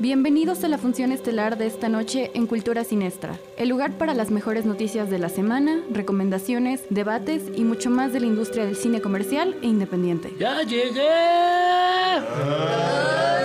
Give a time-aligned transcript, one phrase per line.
[0.00, 4.32] Bienvenidos a la función estelar de esta noche en Cultura Sinestra, el lugar para las
[4.32, 9.00] mejores noticias de la semana, recomendaciones, debates y mucho más de la industria del cine
[9.00, 10.34] comercial e independiente.
[10.36, 11.10] ¡Ya llegué!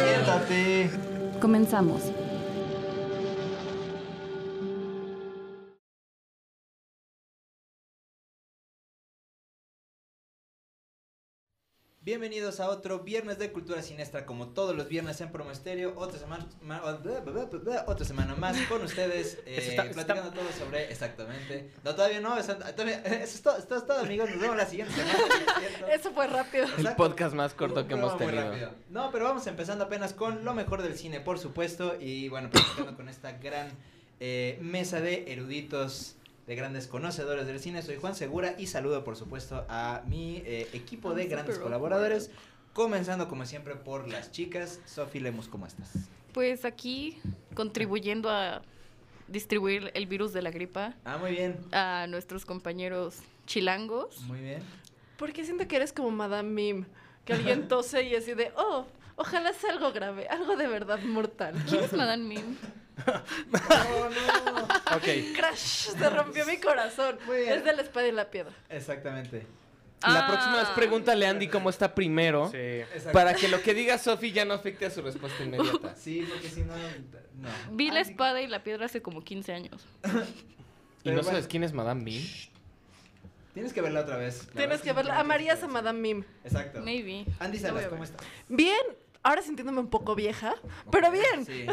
[0.07, 0.89] Siéntate.
[1.39, 2.01] Comenzamos.
[12.09, 15.93] Bienvenidos a otro viernes de Cultura Sinestra, como todos los viernes en Promo Estéreo.
[15.95, 16.81] Otra semana, ma-
[17.85, 20.91] otra semana más con ustedes, eh, está- platicando todo sobre.
[20.91, 21.69] Exactamente.
[21.83, 22.35] No, todavía no.
[22.35, 24.27] Eso, todavía- eso es todo, esto es todo, amigos.
[24.31, 25.19] Nos vemos la siguiente semana.
[25.93, 26.65] Eso fue rápido.
[26.79, 28.71] El podcast más corto que hemos tenido.
[28.89, 31.95] No, pero vamos empezando apenas con lo mejor del cine, por supuesto.
[31.99, 33.69] Y bueno, platicando con esta gran
[34.19, 36.15] eh, mesa de eruditos,
[36.49, 37.83] de grandes conocedores del cine.
[37.83, 42.31] Soy Juan Segura y saludo, por supuesto, a mi eh, equipo de grandes colaboradores.
[42.73, 44.79] Comenzando, como siempre, por las chicas.
[44.87, 45.91] Sofi Lemus, ¿cómo estás?
[46.33, 47.19] Pues aquí
[47.53, 48.63] contribuyendo a
[49.27, 51.55] distribuir el virus de la gripa Ah, muy bien.
[51.71, 54.19] a nuestros compañeros chilangos.
[54.21, 54.63] Muy bien.
[55.17, 56.85] Porque siento que eres como Madame Mim.
[57.25, 61.53] Que alguien tose y así de, oh, ojalá sea algo grave, algo de verdad mortal.
[61.69, 62.55] ¿Quién es Madame Mim?
[63.05, 64.63] No, no.
[64.95, 65.35] Ok.
[65.35, 65.57] Crash,
[65.97, 67.17] se rompió mi corazón.
[67.25, 67.53] Muy bien.
[67.53, 68.53] Es de la espada y la piedra.
[68.69, 69.45] Exactamente.
[70.01, 70.27] La Ah.
[70.27, 72.49] próxima vez pregúntale a Andy cómo está primero.
[72.51, 72.57] Sí.
[72.57, 73.11] Exacto.
[73.11, 75.93] Para que lo que diga Sofi ya no afecte a su respuesta inmediata.
[75.95, 76.73] Sí, porque si no.
[76.75, 77.49] No.
[77.71, 79.85] Vi la Ah, espada y la piedra hace como 15 años.
[80.03, 80.23] ¿Y Pero no
[81.03, 81.23] bueno.
[81.23, 82.21] sabes quién es Madame Mim?
[83.53, 84.47] Tienes que verla otra vez.
[84.55, 85.19] Tienes que verla.
[85.19, 85.67] Amarías a.
[85.67, 86.23] Madame Mim.
[86.45, 86.81] Exacto.
[86.81, 87.25] Maybe.
[87.39, 88.25] Andy Salas, ¿cómo estás?
[88.47, 88.79] Bien,
[89.23, 90.55] ahora sintiéndome un poco vieja,
[90.91, 91.45] pero bien.
[91.45, 91.65] Sí.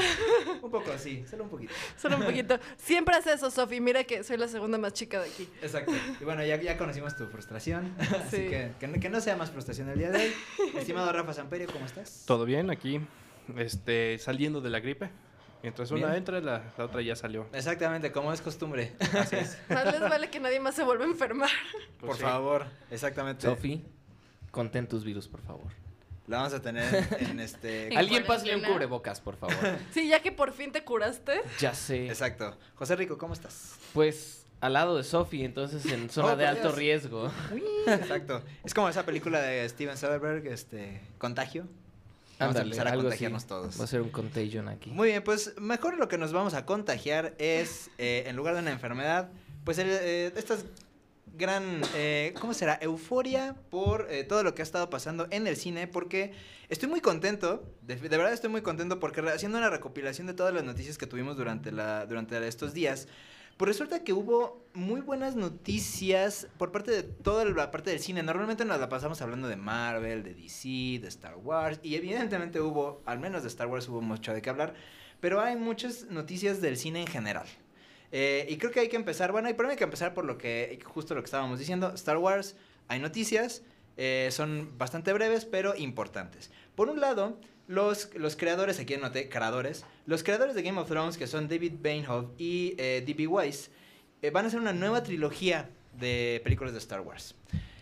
[0.63, 1.73] Un poco así, solo un poquito.
[1.97, 2.59] Solo un poquito.
[2.77, 3.81] Siempre hace eso, Sofi.
[3.81, 5.49] Mira que soy la segunda más chica de aquí.
[5.63, 5.93] Exacto.
[6.21, 7.95] Y bueno, ya, ya conocimos tu frustración.
[7.99, 8.49] Así Sí.
[8.49, 10.33] que, que no- que no sea más frustración el día de hoy.
[10.77, 12.25] Estimado Rafa Samperio, ¿cómo estás?
[12.27, 13.01] Todo bien aquí,
[13.57, 15.11] este, saliendo de la gripe.
[15.63, 16.19] Mientras una Bien.
[16.19, 17.47] entra, la, la otra ya salió.
[17.53, 18.93] Exactamente, como es costumbre.
[19.19, 19.59] Así es.
[19.69, 21.51] Más les vale que nadie más se vuelva a enfermar.
[21.99, 22.25] Por Pues sí.
[22.25, 23.47] favor, exactamente.
[23.47, 23.85] Sofi,
[24.53, 25.73] contén tus virus, por favor.
[26.29, 27.89] La vamos a tener en este.
[27.93, 29.57] En Alguien pásale un cubrebocas, por favor.
[29.93, 31.41] Sí, ya que por fin te curaste.
[31.61, 32.07] Ya sé.
[32.09, 32.57] Exacto.
[32.75, 33.75] José Rico, ¿cómo estás?
[33.93, 36.75] Pues al lado de Sofi, entonces en zona Oh, de por alto Dios.
[36.79, 37.31] riesgo.
[37.87, 38.43] Exacto.
[38.65, 41.67] Es como esa película de Steven Soderbergh, este, Contagio.
[42.39, 43.09] Vamos a empezar a algo así.
[43.09, 43.81] contagiarnos todos.
[43.81, 44.91] Va a ser un contagion aquí.
[44.91, 48.61] Muy bien, pues mejor lo que nos vamos a contagiar es, eh, en lugar de
[48.61, 49.31] una enfermedad,
[49.65, 50.65] pues eh, estas
[51.37, 52.79] gran, eh, ¿cómo será?
[52.81, 56.33] Euforia por eh, todo lo que ha estado pasando en el cine, porque
[56.69, 60.65] estoy muy contento, de, verdad estoy muy contento, porque haciendo una recopilación de todas las
[60.65, 63.09] noticias que tuvimos durante, la, durante estos días,
[63.57, 68.23] pues resulta que hubo muy buenas noticias por parte de toda la parte del cine.
[68.23, 71.81] Normalmente nos la pasamos hablando de Marvel, de DC, de Star Wars.
[71.83, 74.75] Y evidentemente hubo, al menos de Star Wars hubo mucho de qué hablar.
[75.21, 77.47] Pero hay muchas noticias del cine en general.
[78.13, 80.39] Eh, y creo que hay que empezar, bueno, y primero hay que empezar por lo
[80.39, 82.57] que, justo lo que estábamos diciendo, Star Wars,
[82.89, 83.63] hay noticias,
[83.97, 86.51] eh, son bastante breves, pero importantes.
[86.75, 91.17] Por un lado, los, los creadores, aquí anoté, creadores, los creadores de Game of Thrones,
[91.19, 93.27] que son David Bainhoff y eh, D.B.
[93.27, 93.71] Weiss,
[94.23, 95.69] eh, van a hacer una nueva trilogía
[95.99, 97.35] de películas de Star Wars.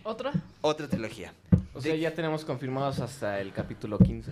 [0.04, 0.32] ¿Otra?
[0.60, 1.32] Otra trilogía.
[1.74, 4.30] O sea, De- ya tenemos confirmados hasta el capítulo 15.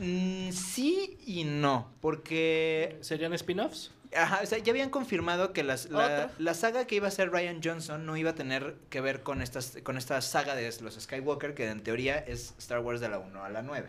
[0.00, 3.90] Mm, sí y no, porque ¿Serían spin-offs?
[4.16, 7.30] Ajá, o sea, ya habían confirmado que las- la, la saga que iba a ser
[7.30, 10.94] Ryan Johnson no iba a tener que ver con, estas, con esta saga de los
[11.00, 13.88] Skywalker, que en teoría es Star Wars de la 1 a la 9.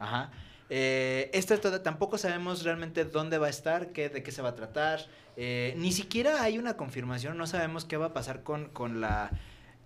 [0.00, 0.32] Ajá.
[0.70, 4.50] Eh, esta toda- tampoco sabemos realmente dónde va a estar, qué, de qué se va
[4.50, 5.06] a tratar.
[5.36, 9.30] eh, ni siquiera hay una confirmación, no sabemos qué va a pasar con, con la...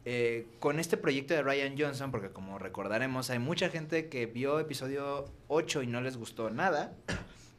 [0.05, 4.61] eh, con este proyecto de Ryan Johnson, porque como recordaremos, hay mucha gente que vio
[4.61, 6.93] episodio 8 y no les gustó nada.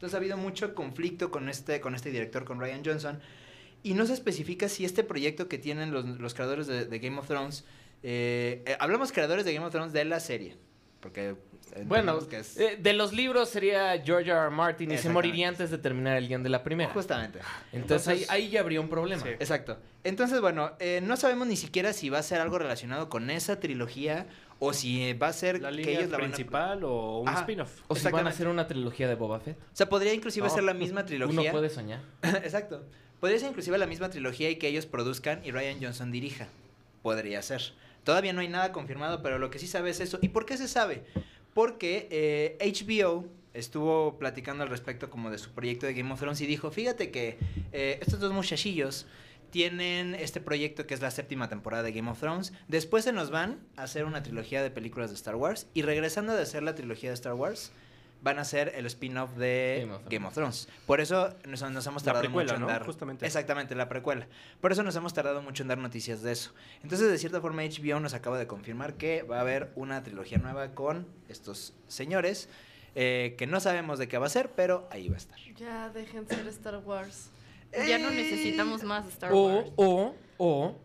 [0.00, 3.20] Entonces ha habido mucho conflicto con este, con este director, con Ryan Johnson.
[3.82, 7.18] Y no se especifica si este proyecto que tienen los, los creadores de, de Game
[7.18, 7.66] of Thrones.
[8.02, 10.56] eh, eh, hablamos creadores de Game of Thrones de la serie.
[11.00, 11.34] Porque.
[11.84, 12.56] Bueno, que es.
[12.58, 14.40] eh, de los libros sería George R.
[14.40, 14.50] R.
[14.50, 16.90] Martin y se moriría antes de terminar el guion de la primera.
[16.94, 17.40] Justamente.
[17.72, 19.22] Entonces, ahí, ahí ya habría un problema.
[19.22, 19.28] Sí.
[19.28, 19.78] Exacto.
[20.02, 23.60] Entonces, bueno, eh, no sabemos ni siquiera si va a ser algo relacionado con esa
[23.60, 24.26] trilogía
[24.60, 27.18] o si eh, va a ser ¿La que línea ellos la van a- principal o
[27.20, 27.80] un spin-off?
[27.88, 29.58] O si van a hacer una trilogía de Boba Fett.
[29.58, 30.54] O sea, podría inclusive No.
[30.54, 31.50] ser la misma Uno trilogía.
[31.50, 32.00] puede soñar.
[32.22, 32.84] Exacto.
[33.18, 36.46] Podría ser inclusive la misma trilogía y que ellos produzcan y Ryan Johnson dirija.
[37.02, 37.62] Podría ser.
[38.04, 40.18] Todavía no hay nada confirmado, pero lo que sí sabe es eso.
[40.22, 41.04] ¿Y por qué se sabe?
[41.52, 46.40] porque eh, HBO estuvo platicando al respecto como de su proyecto de Game of Thrones
[46.40, 47.38] y dijo, fíjate que
[47.72, 49.06] eh, estos dos muchachillos
[49.50, 52.52] tienen este proyecto que es la séptima temporada de Game of Thrones.
[52.68, 55.66] Después se nos van a hacer una trilogía de películas de Star Wars.
[55.74, 57.72] Y regresando de hacer la trilogía de Star Wars,
[58.22, 60.68] van a hacer el spin-off de Game of Game of, Thrones.
[60.86, 62.66] Por eso nos, nos hemos La tardado precuela, mucho en ¿no?
[62.68, 62.84] dar.
[62.84, 63.24] Justamente.
[63.24, 64.26] Exactamente, la precuela.
[64.60, 66.52] Por eso nos hemos tardado mucho en dar noticias de eso.
[66.82, 70.36] Entonces, de cierta forma, HBO nos acaba de confirmar que va a haber una trilogía
[70.38, 72.48] nueva con estos señores.
[72.96, 75.38] eh, que no sabemos de qué va a ser, pero ahí va a estar.
[75.56, 77.30] Ya dejen ser Star Wars.
[77.72, 79.70] Ya no Eh, necesitamos más Star O, Wars.
[79.76, 80.78] o, o,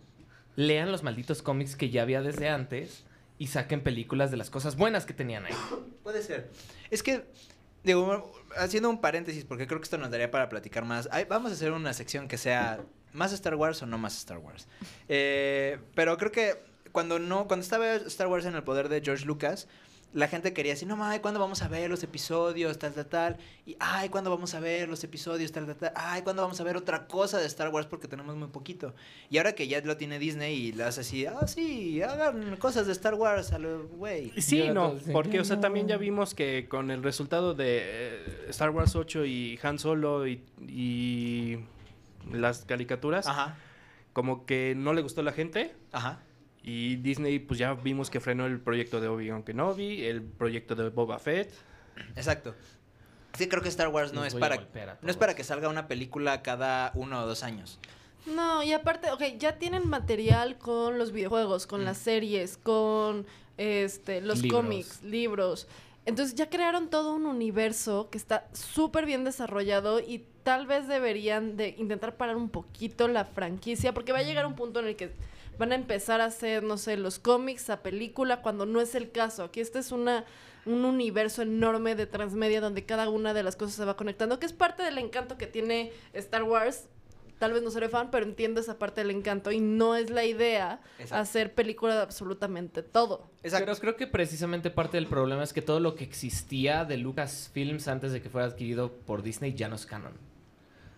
[0.55, 3.03] lean los malditos cómics que ya había desde antes
[3.37, 5.53] y saquen películas de las cosas buenas que tenían ahí.
[6.03, 6.49] Puede ser.
[6.89, 7.25] Es que,
[7.83, 11.09] digo, haciendo un paréntesis, porque creo que esto nos daría para platicar más.
[11.11, 12.79] Ay, vamos a hacer una sección que sea
[13.13, 14.67] más Star Wars o no más Star Wars.
[15.09, 16.55] Eh, pero creo que
[16.91, 19.67] cuando no, cuando estaba Star Wars en el poder de George Lucas,
[20.15, 22.79] la gente quería decir, no mames, ¿cuándo vamos a ver los episodios?
[22.79, 23.37] Tal, tal, tal.
[23.65, 25.51] Y, ay, ¿cuándo vamos a ver los episodios?
[25.51, 25.91] Tal, tal, tal.
[25.93, 27.85] Ay, ¿cuándo vamos a ver otra cosa de Star Wars?
[27.85, 28.95] Porque tenemos muy poquito.
[29.29, 32.87] Y ahora que ya lo tiene Disney y le hace así, ah, sí, hagan cosas
[32.87, 34.31] de Star Wars a lo güey.
[34.41, 38.69] Sí, no, porque, o sea, también ya vimos que con el resultado de eh, Star
[38.69, 41.59] Wars 8 y Han Solo y, y
[42.31, 43.57] las caricaturas, Ajá,
[44.13, 46.21] como que no le gustó a la gente ajá.
[46.67, 50.89] Y Disney pues ya vimos que frenó el proyecto de Obi-Wan Kenobi, el proyecto de
[50.89, 51.53] Boba Fett.
[52.15, 52.55] Exacto.
[53.37, 54.57] Sí, creo que Star Wars no Los es para
[55.01, 57.79] no es para que salga una película cada uno o dos años.
[58.25, 61.85] No, y aparte, ok, ya tienen material con los videojuegos, con Mm.
[61.85, 63.27] las series, con
[63.57, 64.61] este, los Libros.
[64.63, 65.67] cómics, libros.
[66.07, 71.57] Entonces ya crearon todo un universo que está súper bien desarrollado y tal vez deberían
[71.57, 74.95] de intentar parar un poquito la franquicia porque va a llegar un punto en el
[74.95, 75.11] que
[75.57, 79.11] van a empezar a hacer, no sé, los cómics a película cuando no es el
[79.11, 79.43] caso.
[79.43, 80.25] Aquí este es una
[80.65, 84.45] un universo enorme de transmedia donde cada una de las cosas se va conectando, que
[84.45, 86.87] es parte del encanto que tiene Star Wars.
[87.37, 90.23] Tal vez no seré fan, pero entiendo esa parte del encanto y no es la
[90.23, 91.21] idea Exacto.
[91.21, 93.29] hacer película de absolutamente todo.
[93.43, 93.65] Exacto.
[93.65, 97.89] Pero creo que precisamente parte del problema es que todo lo que existía de Lucasfilms
[97.89, 100.13] antes de que fuera adquirido por Disney ya no es canon.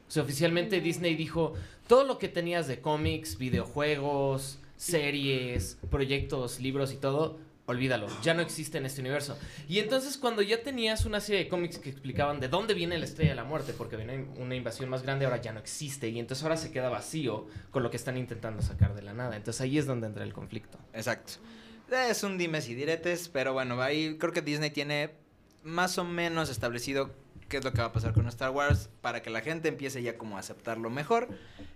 [0.07, 1.54] O sea, oficialmente Disney dijo,
[1.88, 8.42] todo lo que tenías de cómics, videojuegos, series, proyectos, libros y todo, olvídalo, ya no
[8.42, 9.38] existe en este universo.
[9.68, 13.06] Y entonces cuando ya tenías una serie de cómics que explicaban de dónde viene la
[13.06, 16.07] estrella de la muerte, porque viene una invasión más grande, ahora ya no existe.
[16.07, 19.36] Y entonces ahora se queda vacío con lo que están intentando sacar de la nada.
[19.36, 20.77] Entonces ahí es donde entra el conflicto.
[20.94, 21.33] Exacto.
[21.92, 25.12] Es un dimes y diretes, pero bueno, ahí creo que Disney tiene
[25.63, 27.12] más o menos establecido
[27.47, 30.01] qué es lo que va a pasar con Star Wars para que la gente empiece
[30.01, 31.27] ya como a aceptarlo mejor.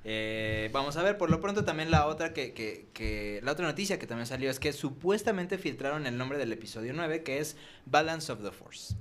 [0.03, 3.65] Eh, vamos a ver, por lo pronto también la otra que, que, que- la otra
[3.65, 7.55] noticia que también salió es que supuestamente filtraron el nombre del episodio 9 que es
[7.85, 8.95] Balance of the Force.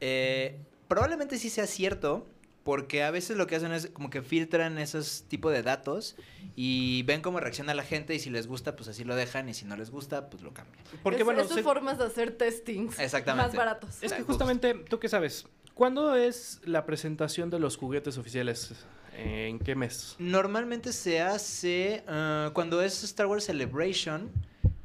[0.00, 0.58] Eh,
[0.88, 2.26] probablemente sí sea cierto.
[2.64, 6.16] Porque a veces lo que hacen es como que filtran esos tipos de datos
[6.54, 9.54] y ven cómo reacciona la gente y si les gusta, pues así lo dejan y
[9.54, 10.84] si no les gusta, pues lo cambian.
[11.02, 13.46] Porque es, bueno, sus se- formas de hacer testings Exactamente.
[13.48, 14.02] más baratos.
[14.02, 15.46] es que justamente, ¿tú qué sabes?
[15.78, 18.74] ¿Cuándo es la presentación de los juguetes oficiales?
[19.16, 20.16] ¿En qué mes?
[20.18, 24.28] Normalmente se hace ah, cuando es Star Wars Celebration.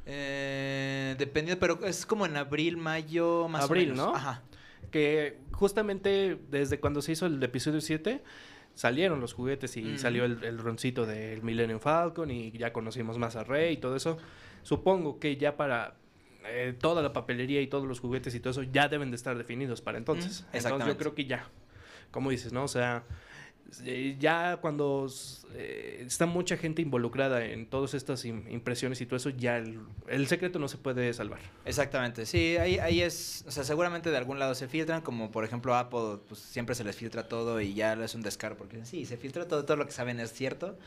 [0.06, 4.06] Eh, dependiendo, pero es como en abril, mayo, más Abril, o menos.
[4.12, 4.14] ¿no?
[4.14, 4.42] Ajá.
[4.92, 8.22] Que justamente desde cuando se hizo el episodio 7
[8.74, 9.98] salieron los juguetes y Mm.
[9.98, 13.96] salió el, el roncito del Millennium Falcon y ya conocimos más a Rey y todo
[13.96, 14.16] eso.
[14.62, 15.96] Supongo que ya para
[16.46, 19.36] eh, toda la papelería y todos los juguetes y todo eso ya deben de estar
[19.36, 20.42] definidos para entonces.
[20.42, 21.48] Mm, Entonces yo creo que ya,
[22.10, 22.64] como dices, ¿no?
[22.64, 23.04] O sea,
[23.84, 25.06] eh, ya cuando
[25.54, 29.80] eh, está mucha gente involucrada en todas estas im- impresiones y todo eso, ya el,
[30.06, 31.40] el secreto no se puede salvar.
[31.64, 35.44] Exactamente, sí, ahí, ahí es, o sea, seguramente de algún lado se filtran, como por
[35.44, 39.06] ejemplo Apple, pues siempre se les filtra todo y ya es un descaro, porque sí,
[39.06, 40.78] se filtra todo, todo lo que saben es cierto.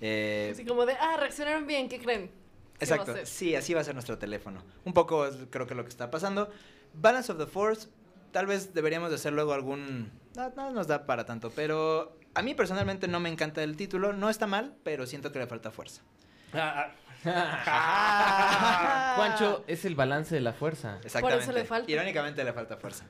[0.00, 2.30] Eh, Así como de, ah, reaccionaron bien, ¿qué creen?
[2.80, 4.62] ¿Qué va a Exacto, sí, así va a ser nuestro teléfono.
[4.84, 6.50] Un poco es, creo que lo que está pasando.
[6.94, 7.88] Balance of the Force,
[8.32, 10.10] tal vez deberíamos de hacer luego algún...
[10.34, 14.12] No, no nos da para tanto, pero a mí personalmente no me encanta el título.
[14.12, 16.02] No está mal, pero siento que le falta fuerza.
[19.16, 20.98] Juancho es el balance de la fuerza.
[21.04, 21.52] Exactamente.
[21.52, 21.90] le falta.
[21.90, 23.04] Irónicamente le falta fuerza.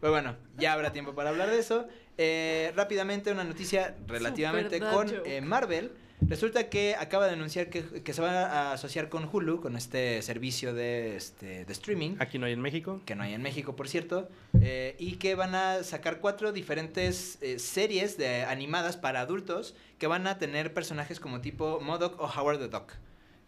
[0.00, 1.88] Pero bueno, ya habrá tiempo para hablar de eso.
[2.18, 5.92] Eh, rápidamente una noticia relativamente Super con eh, Marvel.
[6.20, 10.20] Resulta que acaba de anunciar que, que se va a asociar con Hulu, con este
[10.22, 12.16] servicio de, este, de streaming.
[12.18, 13.00] Aquí no hay en México.
[13.06, 14.28] que no hay en México, por cierto,
[14.60, 20.08] eh, y que van a sacar cuatro diferentes eh, series de animadas para adultos que
[20.08, 22.94] van a tener personajes como tipo Modoc o Howard the Duck.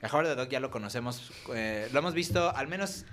[0.02, 3.04] A Howard the Duck ya lo conocemos, eh, lo hemos visto al menos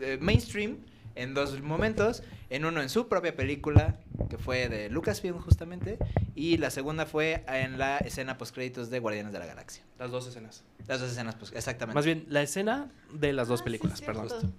[0.00, 0.78] eh, mainstream
[1.14, 2.22] en dos momentos.
[2.50, 3.96] En uno en su propia película,
[4.28, 5.98] que fue de Lucasfilm justamente.
[6.34, 9.82] Y la segunda fue en la escena postcréditos de Guardianes de la Galaxia.
[9.98, 10.64] Las dos escenas.
[10.86, 11.94] Las dos escenas post exactamente.
[11.94, 14.28] Más bien, la escena de las dos Ah, películas, perdón.
[14.28, 14.50] cierto.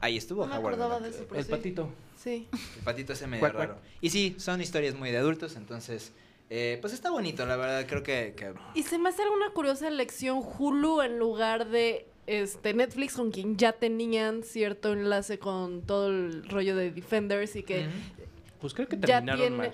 [0.00, 1.50] Ahí estuvo No Howard de eso, El sí.
[1.50, 1.88] patito.
[2.16, 2.48] Sí.
[2.78, 3.78] El patito ese medio raro.
[4.00, 6.12] Y sí, son historias muy de adultos, entonces,
[6.50, 8.34] eh, pues está bonito, la verdad, creo que...
[8.36, 13.30] que- Y se me hace alguna curiosa elección Hulu en lugar de este Netflix, con
[13.30, 17.88] quien ya tenían cierto enlace con todo el rollo de Defenders y que.
[18.60, 19.56] Pues creo que terminaron tiene...
[19.56, 19.72] mal.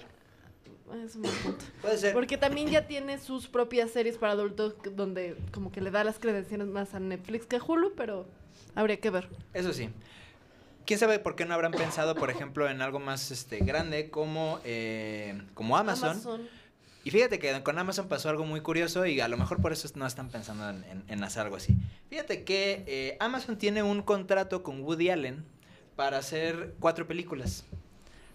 [1.04, 1.64] Es un buen punto.
[1.82, 2.12] Puede ser.
[2.12, 6.18] Porque también ya tiene sus propias series para adultos donde como que le da las
[6.18, 8.26] credenciales más a Netflix que a Hulu, pero
[8.74, 9.28] habría que ver.
[9.52, 9.88] Eso sí.
[10.86, 14.60] ¿Quién sabe por qué no habrán pensado, por ejemplo, en algo más este, grande como,
[14.64, 16.46] eh, como Amazon?
[17.04, 19.86] Y fíjate que con Amazon pasó algo muy curioso y a lo mejor por eso
[19.94, 21.76] no están pensando en, en- en hacer algo así.
[22.08, 25.44] Fíjate que eh, Amazon tiene un contrato con Woody Allen
[25.96, 27.64] para hacer cuatro películas.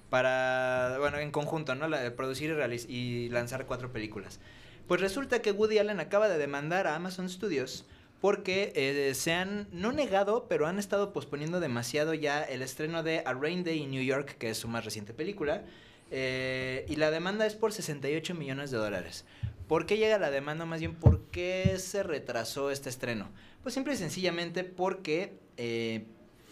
[0.09, 1.87] Para, bueno, en conjunto, ¿no?
[1.87, 2.55] La producir
[2.87, 4.39] y, y lanzar cuatro películas.
[4.87, 7.85] Pues resulta que Woody Allen acaba de demandar a Amazon Studios
[8.21, 13.23] porque eh, se han, no negado, pero han estado posponiendo demasiado ya el estreno de
[13.25, 15.63] A Rain Day in New York, que es su más reciente película.
[16.11, 19.25] Eh, y la demanda es por 68 millones de dólares.
[19.67, 20.65] ¿Por qué llega la demanda?
[20.65, 23.29] Más bien, ¿por qué se retrasó este estreno?
[23.61, 26.05] Pues simple y sencillamente porque, eh,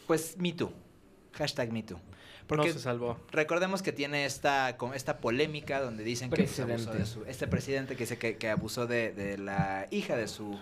[0.06, 0.72] pues, Me Too.
[1.34, 2.00] Hashtag Me Too.
[2.48, 3.20] Porque no se salvó.
[3.32, 7.96] recordemos que tiene esta, esta polémica donde dicen que pues, abusó de su, este presidente
[7.96, 10.58] que dice que, que abusó de, de la hija de su,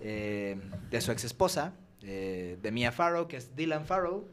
[0.00, 0.56] eh,
[0.90, 4.26] de su ex esposa, eh, de Mia Farrow, que es Dylan Farrow.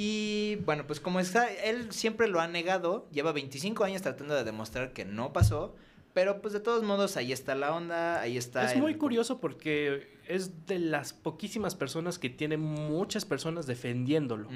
[0.00, 4.44] Y bueno, pues como está, él siempre lo ha negado, lleva 25 años tratando de
[4.44, 5.74] demostrar que no pasó,
[6.12, 8.62] pero pues de todos modos ahí está la onda, ahí está...
[8.70, 14.48] Es muy curioso porque es de las poquísimas personas que tiene muchas personas defendiéndolo,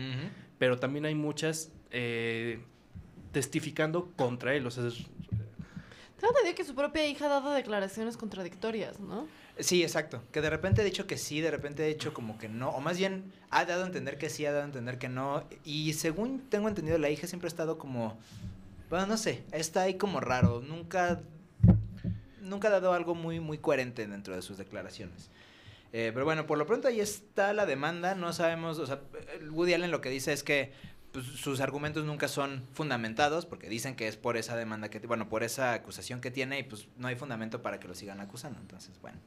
[0.58, 2.60] pero también hay muchas eh,
[3.32, 4.64] testificando contra él.
[4.64, 5.06] O sea, es-
[6.54, 9.26] que su propia hija ha dado declaraciones contradictorias, ¿no?
[9.58, 10.22] Sí, exacto.
[10.32, 12.70] Que de repente ha dicho que sí, de repente ha dicho como que no.
[12.70, 15.44] O más bien ha dado a entender que sí, ha dado a entender que no.
[15.64, 18.18] Y según tengo entendido, la hija siempre ha estado como.
[18.88, 19.44] Bueno, no sé.
[19.52, 20.62] Está ahí como raro.
[20.62, 21.20] Nunca.
[22.40, 25.30] Nunca ha dado algo muy, muy coherente dentro de sus declaraciones.
[25.92, 28.14] Eh, pero bueno, por lo pronto ahí está la demanda.
[28.14, 28.78] No sabemos.
[28.78, 29.00] O sea,
[29.50, 30.72] Woody Allen lo que dice es que
[31.12, 35.28] pues, sus argumentos nunca son fundamentados porque dicen que es por esa demanda que bueno
[35.28, 38.58] por esa acusación que tiene y pues no hay fundamento para que lo sigan acusando.
[38.60, 39.18] Entonces bueno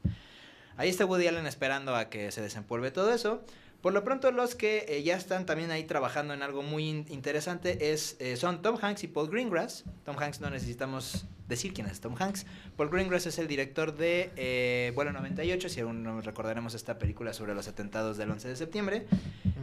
[0.76, 3.44] ahí está Woody Allen esperando a que se desempolve todo eso
[3.86, 7.06] por lo pronto los que eh, ya están también ahí trabajando en algo muy in-
[7.08, 11.86] interesante es eh, son Tom Hanks y Paul Greengrass Tom Hanks no necesitamos decir quién
[11.86, 16.20] es Tom Hanks Paul Greengrass es el director de eh, Vuelo 98 si aún no
[16.20, 19.06] recordaremos esta película sobre los atentados del 11 de septiembre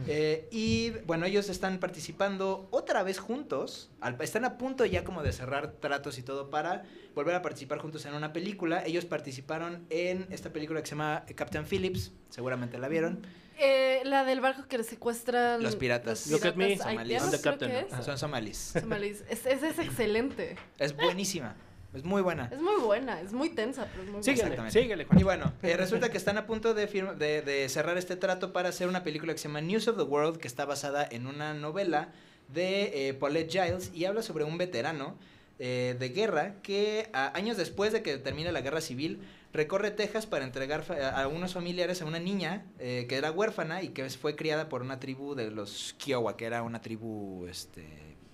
[0.06, 3.90] eh, y bueno, ellos están participando otra vez juntos.
[4.00, 7.78] al- están a punto ya como de cerrar tratos y todo para volver a participar
[7.78, 8.84] juntos en una película.
[8.84, 12.12] Ellos participaron en esta película que se llama Captain Phillips.
[12.28, 13.26] Seguramente la vieron.
[13.58, 16.26] Eh, la del barco que le secuestran Los piratas.
[16.26, 17.22] Look at me, somalíes.
[17.22, 17.70] I'm the captain.
[17.70, 18.04] es.
[18.04, 18.74] Son somalíes.
[18.80, 19.24] Somalíes.
[19.28, 20.56] Es- Esa es excelente.
[20.78, 21.54] Es buenísima.
[21.94, 22.48] Es muy buena.
[22.52, 24.70] Es muy buena, es muy tensa, pero es muy Síguele, buena.
[24.72, 25.20] Síguele, Juan.
[25.20, 28.52] Y bueno, eh, resulta que están a punto de, firma- de, de cerrar este trato
[28.52, 31.28] para hacer una película que se llama News of the World, que está basada en
[31.28, 32.08] una novela
[32.48, 35.16] de eh, Paulette Giles y habla sobre un veterano
[35.60, 39.20] eh, de guerra que a- años después de que termine la guerra civil
[39.54, 40.84] recorre Texas para entregar
[41.14, 44.82] a unos familiares a una niña eh, que era huérfana y que fue criada por
[44.82, 47.86] una tribu de los Kiowa, que era una tribu este,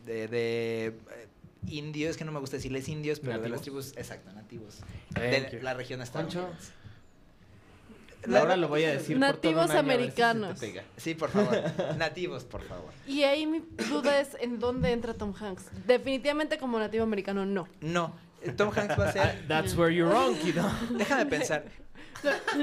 [0.06, 1.28] de, de, eh,
[1.68, 4.78] indios, que no me gusta decirles indios, pero de las tribus, exacto, nativos
[5.12, 5.62] Thank de you.
[5.62, 6.72] la región estadounidense.
[8.28, 10.60] Ahora lo voy a decir por todo Nativos un año, si americanos.
[10.96, 11.62] Sí, por favor.
[11.96, 12.90] Nativos, por favor.
[13.06, 15.64] Y ahí mi duda es en dónde entra Tom Hanks.
[15.86, 17.66] Definitivamente como nativo americano no.
[17.80, 19.44] No, eh, Tom Hanks va a ser...
[19.48, 20.62] That's where you're wrong, kiddo.
[20.90, 21.64] Déjame pensar.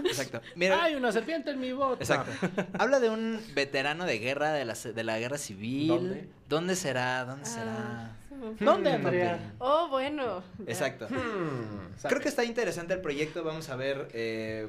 [0.05, 0.41] Exacto.
[0.55, 2.03] Mira, Hay una serpiente en mi bota.
[2.03, 2.31] exacto.
[2.77, 6.29] Habla de un veterano de guerra, de la, se- de la guerra civil.
[6.47, 6.75] ¿Dónde?
[6.75, 7.25] será?
[7.25, 8.17] ¿Dónde Ah, será?
[8.59, 9.53] ¿Dónde, Andrea?
[9.57, 10.43] Oh, bueno.
[10.59, 10.65] Ya.
[10.71, 11.07] Exacto.
[11.09, 12.07] Hmm.
[12.07, 13.43] Creo que está interesante el proyecto.
[13.43, 14.67] Vamos a ver eh,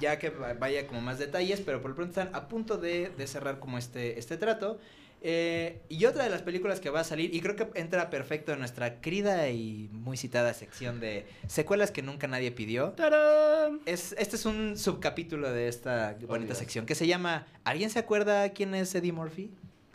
[0.00, 3.10] ya que va- vaya como más detalles, pero por lo pronto están a punto de,
[3.16, 4.78] de cerrar como este, este trato.
[5.22, 8.52] Eh, y otra de las películas que va a salir, y creo que entra perfecto
[8.52, 12.90] en nuestra querida y muy citada sección de secuelas que nunca nadie pidió.
[12.92, 13.80] ¡Tarán!
[13.84, 16.58] Es, este es un subcapítulo de esta bonita Dios.
[16.58, 19.50] sección que se llama ¿Alguien se acuerda quién es Eddie Murphy?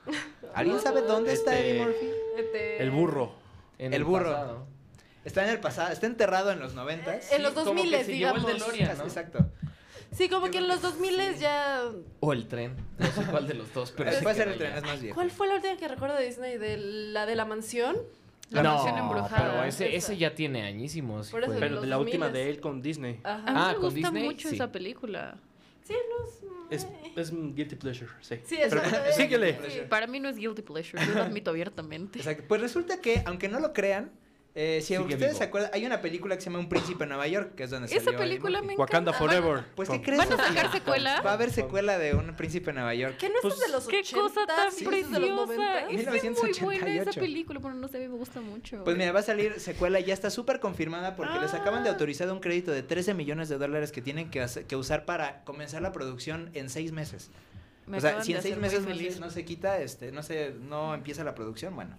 [0.53, 2.07] ¿Alguien sabe dónde está Este- Eddie Murphy?
[2.37, 3.33] Este- El burro.
[3.79, 4.31] En El burro.
[4.31, 4.67] pasado.
[5.25, 7.31] Está en el pasado, está enterrado en los noventas.
[7.31, 8.45] En los como 2000, que se llevó el digamos.
[8.67, 9.03] DeLorean, ¿no?
[9.05, 9.39] Exacto.
[10.15, 11.83] Sí, como que en los 2000 ya...
[12.21, 12.75] O el tren.
[12.97, 15.01] No sé cuál de los dos, pero Pero sí puede ser el tren, es más
[15.01, 15.15] viejo.
[15.15, 16.57] ¿Cuál fue la última que recuerdo de Disney?
[16.57, 17.97] ¿De la de la mansión?
[18.51, 19.51] La no, mansión embrujada.
[19.51, 21.29] pero ese, ese ya tiene añísimos.
[21.31, 22.31] Por eso Pero de la última 2000s.
[22.31, 23.19] de él con Disney.
[23.23, 23.43] Ajá.
[23.47, 24.23] A mí Ah, me ¿con gusta Disney?
[24.23, 24.55] mucho Sí.
[24.55, 25.37] esa película.
[25.83, 26.83] Sí, no es...
[26.83, 28.35] Es, es un guilty pleasure, sí.
[28.43, 29.11] Sí, Pero- exacto.
[29.17, 29.59] síguele.
[29.69, 29.79] Sí.
[29.89, 32.19] Para mí no es guilty pleasure, yo lo admito abiertamente.
[32.19, 32.43] Exacto.
[32.47, 34.11] Pues resulta que, aunque no lo crean,
[34.57, 35.37] eh, si Sigue ustedes vivo.
[35.37, 37.69] se acuerdan, hay una película que se llama Un Príncipe en Nueva York, que es
[37.69, 38.79] donde Esa salió película Eddie me Murphy.
[38.81, 39.11] Wakanda.
[39.11, 39.65] Forever.
[39.75, 40.17] Pues, con- ¿qué crees?
[40.29, 41.21] ¿Van a sacar secuela?
[41.21, 43.17] Va a haber secuela de Un Príncipe en Nueva York.
[43.19, 44.21] ¿Qué no Pues, es de los ¡Qué 80?
[44.21, 45.45] cosa tan Sí, es de los 90.
[45.55, 45.79] preciosa!
[45.81, 45.87] Es
[46.21, 47.09] que es muy buena 1988.
[47.09, 48.83] esa película, bueno, no sé, a mí me gusta mucho.
[48.85, 51.83] Pues mira, va a salir secuela, ya está súper confirmada porque les acaban Ah.
[51.83, 55.03] de autorizar un crédito de 13 millones de dólares que tienen que, hacer- que usar
[55.03, 57.29] para comenzar la producción en seis meses.
[57.87, 59.13] Me o sea, acaban si de en seis hacer muy meses no feliz.
[59.15, 61.95] se, no se quita, este, no se, no empieza la producción, bueno.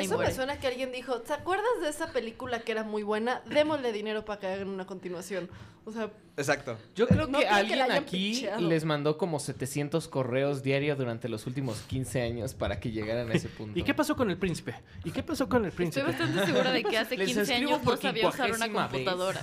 [0.00, 0.34] Eso me muere.
[0.34, 3.42] suena que alguien dijo, ¿te acuerdas de esa película que era muy buena?
[3.46, 5.48] Démosle dinero para que hagan una continuación.
[5.84, 6.76] O sea, Exacto.
[6.94, 8.60] Yo creo No que alguien aquí picheado.
[8.68, 13.34] les mandó como 700 correos diarios durante los últimos 15 años para que llegaran a
[13.34, 13.78] ese punto.
[13.78, 14.74] ¿Y qué pasó con el príncipe?
[15.04, 16.06] ¿Y qué pasó con el Estoy príncipe?
[16.06, 18.74] bastante segura de que hace Les 15 escribo años no sabía usar una vez.
[18.76, 19.40] computadora.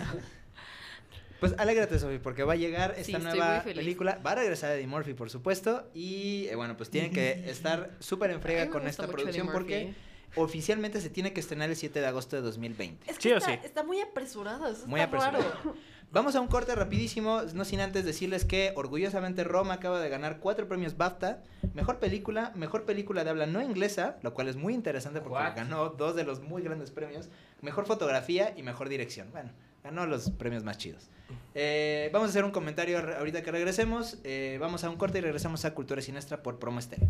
[1.39, 4.19] Pues alégrate, Sofi, porque va a llegar esta estoy nueva película.
[4.25, 5.89] Va a regresar Eddie Murphy, por supuesto.
[5.93, 9.85] Y eh, bueno, pues tienen que estar súper en frega me con esta producción porque
[9.87, 9.97] Murphy.
[10.35, 13.09] Oficialmente se tiene que estrenar el 7 de agosto de 2020.
[13.11, 13.59] es que Sí o está, sí.
[13.63, 14.69] está muy apresurada.
[14.69, 15.43] Eso Muy está apresurado.
[15.63, 15.75] raro.
[16.11, 20.39] Vamos a un corte rapidísimo, no sin antes decirles que orgullosamente Roma acaba de ganar
[20.39, 21.41] cuatro premios BAFTA.
[21.73, 25.55] Mejor película, mejor película de habla no inglesa, lo cual es muy interesante porque What?
[25.55, 27.29] ganó dos de los muy grandes premios.
[27.61, 29.31] Mejor fotografía y mejor dirección.
[29.31, 29.49] Bueno,
[29.83, 31.09] ganó los premios más chidos.
[31.55, 34.19] Eh, vamos a hacer un comentario ahorita que regresemos.
[34.23, 37.09] Eh, vamos a un corte y regresamos a Cultura Sinestra por Promo Estéreo.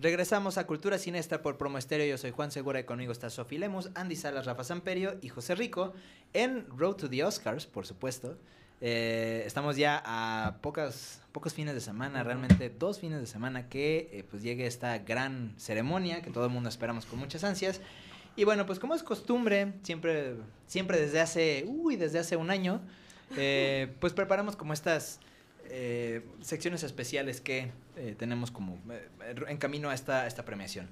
[0.00, 2.06] Regresamos a Cultura Sinestra por Promo Estéreo.
[2.06, 5.56] Yo soy Juan Segura y conmigo está Sofi Lemus, Andy Salas, Rafa Samperio y José
[5.56, 5.92] Rico
[6.32, 8.38] en Road to the Oscars, por supuesto.
[8.80, 14.08] Eh, estamos ya a pocas, pocos fines de semana, realmente dos fines de semana que
[14.12, 17.80] eh, pues llegue esta gran ceremonia que todo el mundo esperamos con muchas ansias.
[18.36, 20.36] Y bueno, pues como es costumbre, siempre,
[20.68, 22.80] siempre desde hace, uy, desde hace un año,
[23.36, 25.18] eh, pues preparamos como estas
[25.70, 29.08] eh, secciones especiales que eh, tenemos como eh,
[29.48, 30.88] en camino a esta, a esta premiación.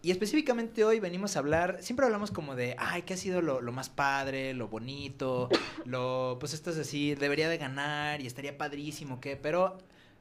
[0.00, 3.60] Y específicamente hoy venimos a hablar, siempre hablamos como de, ay, ¿qué ha sido lo,
[3.60, 5.48] lo más padre, lo bonito,
[5.84, 9.36] lo, pues esto es así, debería de ganar y estaría padrísimo, ¿qué?
[9.36, 9.78] Pero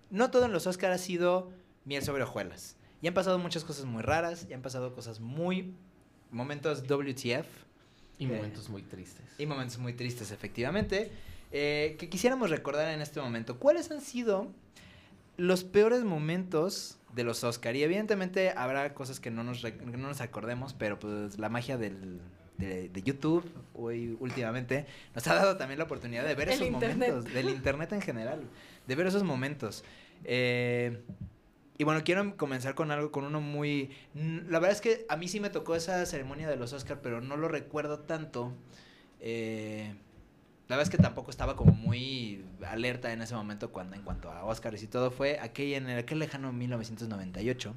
[0.10, 1.52] no todo en los Oscars ha sido
[1.86, 2.76] miel sobre hojuelas.
[3.04, 5.74] Y han pasado muchas cosas muy raras, y han pasado cosas muy,
[6.32, 7.46] momentos WTF,
[8.18, 9.26] Y Eh, momentos muy tristes.
[9.38, 11.12] y momentos muy tristes, efectivamente.
[11.52, 13.58] Eh, que quisiéramos recordar en este momento.
[13.60, 14.48] ¿Cuáles han sido
[15.38, 17.76] los peores momentos de los Oscar?
[17.76, 21.78] Y evidentemente habrá cosas que no nos, que no nos acordemos, pero pues la magia
[21.78, 22.20] del,
[22.58, 26.68] de, de YouTube hoy últimamente nos ha dado también la oportunidad de ver El esos
[26.68, 27.10] internet.
[27.10, 28.42] momentos, del internet en general,
[28.88, 29.84] de ver esos momentos.
[30.24, 31.02] Eh,
[31.80, 33.92] y bueno, quiero comenzar con algo, con uno muy...
[34.16, 37.02] mm, La verdad es que a mí sí me tocó esa ceremonia de los Oscar,
[37.04, 38.52] pero no lo recuerdo tanto.
[39.20, 39.94] Eh,
[40.68, 44.30] la verdad es que tampoco estaba como muy alerta en ese momento cuando en cuanto
[44.30, 45.12] a Oscars y todo.
[45.12, 47.74] Fue aquel, en el, aquel lejano 1998,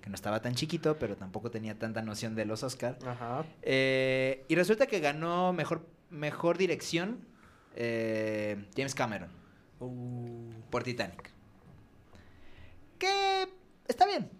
[0.00, 3.04] que no estaba tan chiquito, pero tampoco tenía tanta noción de los Oscars.
[3.04, 3.44] Ajá.
[3.62, 7.26] Eh, y resulta que ganó mejor, mejor dirección
[7.74, 9.30] eh, James Cameron
[10.70, 11.30] por Titanic.
[13.00, 13.48] Que
[13.88, 14.30] está bien.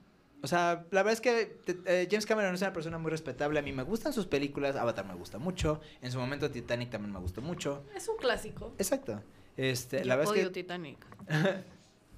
[0.43, 3.61] O sea, la verdad es que eh, James Cameron es una persona muy respetable.
[3.61, 4.75] A mí me gustan sus películas.
[4.75, 5.81] Avatar me gusta mucho.
[6.01, 7.85] En su momento Titanic también me gustó mucho.
[7.95, 8.75] Es un clásico.
[8.79, 9.23] Exacto.
[9.57, 10.99] Este, Yo la verdad es odio que Titanic.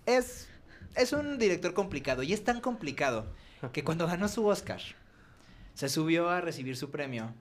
[0.06, 0.48] es,
[0.96, 2.22] es un director complicado.
[2.22, 3.26] Y es tan complicado
[3.72, 4.80] que cuando ganó su Oscar,
[5.74, 7.34] se subió a recibir su premio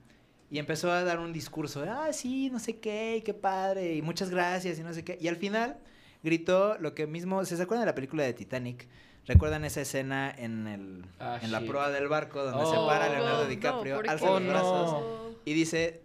[0.50, 3.94] y empezó a dar un discurso de, ah, sí, no sé qué, y qué padre,
[3.94, 5.18] y muchas gracias, y no sé qué.
[5.20, 5.78] Y al final
[6.22, 8.86] gritó lo que mismo, ¿se acuerdan de la película de Titanic?
[9.26, 11.68] ¿Recuerdan esa escena en, el, Ah, en la shit.
[11.70, 14.44] proa del barco donde Oh, se para no, Leonardo no, DiCaprio, ¿por alza los Oh,
[14.46, 15.30] brazos no.
[15.46, 16.02] y dice,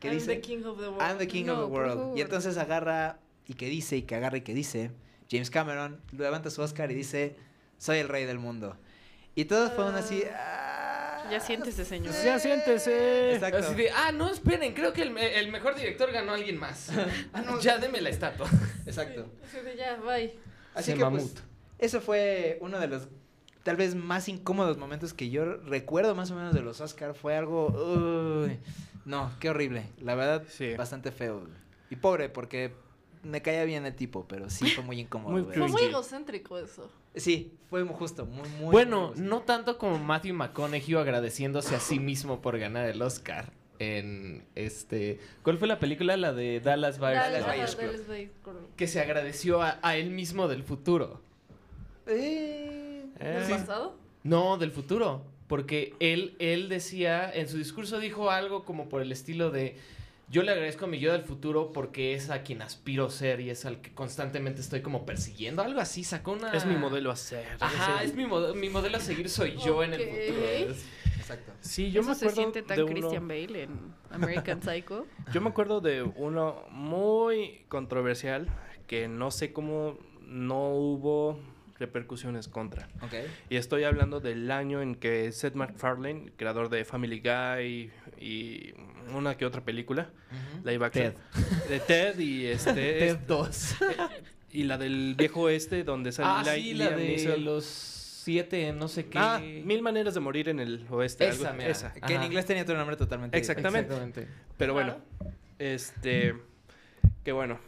[0.00, 0.34] ¿qué I'm dice?
[0.34, 1.00] the king of the world.
[1.02, 2.18] I'm the king of No, the por world.
[2.18, 4.90] Y entonces agarra y que dice y que agarra y que dice.
[5.30, 7.36] James Cameron levanta su Oscar y dice,
[7.78, 8.76] soy el rey del mundo.
[9.34, 10.24] Y todos fueron así.
[10.34, 12.12] "Ah, Ya siéntese, señor.
[12.14, 12.24] sí".
[12.26, 13.34] Ya siéntese.
[13.34, 13.58] Exacto.
[13.58, 16.90] Así de, ah, no, esperen, creo que el, el mejor director ganó a alguien más.
[17.32, 18.48] ah, no, ya deme la estatua.
[18.86, 19.30] Exacto.
[19.44, 20.34] Así de ya, bye.
[20.74, 21.20] Así Se que mamut.
[21.20, 21.34] pues,
[21.78, 23.08] eso fue uno de los
[23.62, 27.36] tal vez más incómodos momentos que yo recuerdo más o menos de los Oscar fue
[27.36, 27.66] algo...
[28.46, 28.58] uy,
[29.04, 29.84] no, qué horrible.
[30.00, 30.74] La verdad, Sí.
[30.74, 31.42] bastante feo.
[31.90, 32.72] Y pobre, porque
[33.22, 35.32] me caía bien el tipo, pero sí fue muy incómodo.
[35.32, 35.42] Muy.
[35.54, 36.90] Fue muy egocéntrico eso.
[37.14, 38.70] Sí, fue muy justo, muy, muy...
[38.70, 43.52] Bueno, muy no tanto como Matthew McConaughey agradeciéndose a sí mismo por ganar el Oscar.
[43.80, 45.20] En este.
[45.42, 46.16] ¿Cuál fue la película?
[46.16, 47.90] La de Dallas Buyers Dallas Club.
[48.08, 48.36] Dallas.
[48.76, 51.20] Que se agradeció a, a él mismo del futuro.
[52.08, 53.96] Eh, Eh, ¿Del pasado?
[54.22, 55.22] No, del futuro.
[55.48, 59.76] Porque él, él decía, en su discurso dijo algo como por el estilo de.
[60.30, 63.48] Yo le agradezco a mi yo del futuro porque es a quien aspiro ser y
[63.48, 65.62] es al que constantemente estoy como persiguiendo.
[65.62, 66.52] Algo así, sacó una.
[66.52, 67.46] Es mi modelo a ser.
[67.60, 70.44] Ajá, es mi, mod- mi modelo a seguir soy yo en el futuro.
[70.48, 70.84] Es-
[71.16, 71.52] Exacto.
[71.60, 75.06] Sí, yo Eso me se acuerdo siente tan de uno- Christian Bale en American Psycho.
[75.32, 78.48] Yo me acuerdo de uno muy controversial
[78.86, 81.38] que no sé cómo no hubo
[81.78, 82.88] repercusiones contra.
[83.02, 83.14] Ok.
[83.50, 88.74] Y estoy hablando del año en que Seth MacFarlane, creador de Family Guy y
[89.14, 90.10] una que otra película,
[90.64, 91.14] live action,
[91.68, 93.74] de Ted y este Ted 2.
[94.52, 98.88] y la del viejo este donde sale Ah, Li- sí, la de los siete, no
[98.88, 99.18] sé qué.
[99.18, 101.28] Ah, Mil maneras de morir en el oeste.
[101.28, 101.70] Esa, algo- mira.
[101.70, 101.92] esa.
[101.94, 103.94] Que en inglés tenía otro nombre totalmente Exactamente.
[103.94, 104.28] Exactamente.
[104.58, 104.96] Pero bueno,
[105.58, 106.34] este,
[107.24, 107.58] que bueno,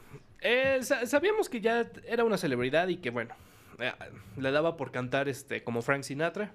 [0.40, 3.49] eh, sa- sabíamos que ya era una celebridad y que bueno, eh,
[4.36, 6.52] le daba por cantar este como Frank Sinatra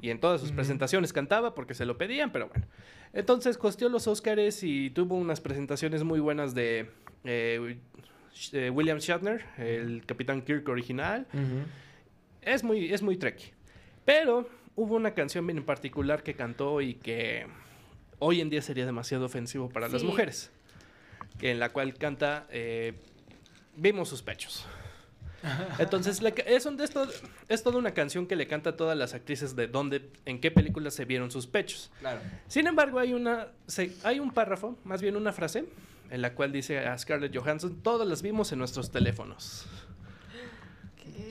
[0.00, 2.66] y en todas sus presentaciones cantaba porque se lo pedían, pero bueno.
[3.12, 6.90] Entonces costeó los Oscars y tuvo unas presentaciones muy buenas de
[7.24, 7.78] eh,
[8.52, 11.26] eh, William Shatner, el Capitán Kirk original.
[12.42, 13.52] Es muy, es muy tricky.
[14.04, 17.46] Pero hubo una canción bien en particular que cantó y que
[18.20, 20.52] hoy en día sería demasiado ofensivo para las mujeres.
[21.38, 22.94] que En la cual canta eh,
[23.80, 24.66] Vimos sus pechos.
[25.78, 27.10] Entonces, es, un- es, todo-
[27.48, 30.50] es toda una canción que le canta a todas las actrices de dónde, en qué
[30.50, 31.90] películas se vieron sus pechos.
[32.00, 32.20] Claro.
[32.48, 35.64] Sin embargo, hay, una, se- hay un párrafo, más bien una frase,
[36.10, 39.66] en la cual dice a Scarlett Johansson, todas las vimos en nuestros teléfonos.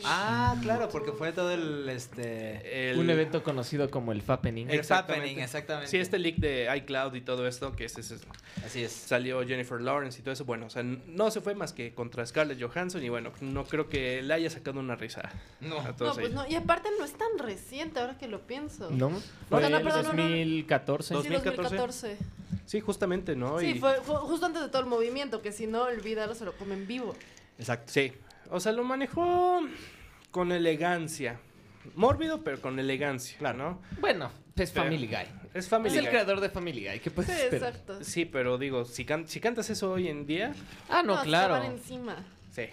[0.04, 2.92] Ah, claro, porque fue todo el, este...
[2.92, 4.70] El- Un evento conocido como el Fappening.
[4.70, 5.26] El Exactamente.
[5.28, 5.90] happening, exactamente.
[5.92, 8.14] Sí, este leak de iCloud y todo esto, que es, es-
[8.66, 8.92] Así es.
[8.92, 12.26] salió Jennifer Lawrence y todo eso, bueno, o sea, no se fue más que contra
[12.26, 15.30] Scarlett Johansson y bueno, no creo que le haya sacado una risa
[15.62, 15.80] No.
[15.80, 16.36] a No, todos pues ellos.
[16.44, 16.48] no.
[16.50, 18.90] Y aparte no es tan reciente ahora que lo pienso.
[18.92, 19.10] ¿No?
[19.10, 20.24] No, Fue no, en perdón, no, no.
[20.24, 21.08] 2014.
[21.08, 21.62] Sí, 2014.
[21.76, 22.18] 2014.
[22.66, 23.60] Sí, justamente, ¿no?
[23.60, 26.44] Sí, Y- fue, fue justo antes de todo el movimiento, que si no, olvídalo, se
[26.46, 27.16] lo comen vivo.
[27.58, 27.92] Exacto.
[27.92, 28.12] Sí,
[28.52, 29.62] o sea, lo manejó
[30.32, 31.40] con elegancia.
[31.96, 33.82] Mórbido, pero con elegancia, claro, ¿no?
[34.02, 35.26] Bueno, es Pero- Family Guy.
[35.54, 36.10] Es Family es el Guy.
[36.12, 37.00] creador de Family Guy.
[37.00, 37.70] ¿Qué Sí, puedes esperar?
[37.70, 38.04] exacto.
[38.04, 40.54] Sí, pero digo, si, can- si cantas eso hoy en día,
[40.90, 41.54] Ah, no, se claro.
[41.54, 42.26] van encima.
[42.52, 42.64] sí.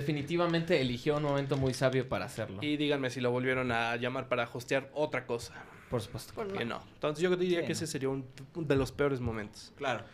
[0.00, 2.58] Definitivamente eligió un momento muy sabio para hacerlo.
[2.62, 5.54] Y díganme si lo volvieron a llamar para hostear otra cosa.
[5.88, 6.32] Por supuesto.
[6.34, 6.78] Pues Que no.
[6.78, 6.84] no.
[6.94, 7.72] Entonces yo diría Sí, que no.
[7.72, 9.72] ese sería un, de los peores momentos.
[9.76, 10.04] Claro.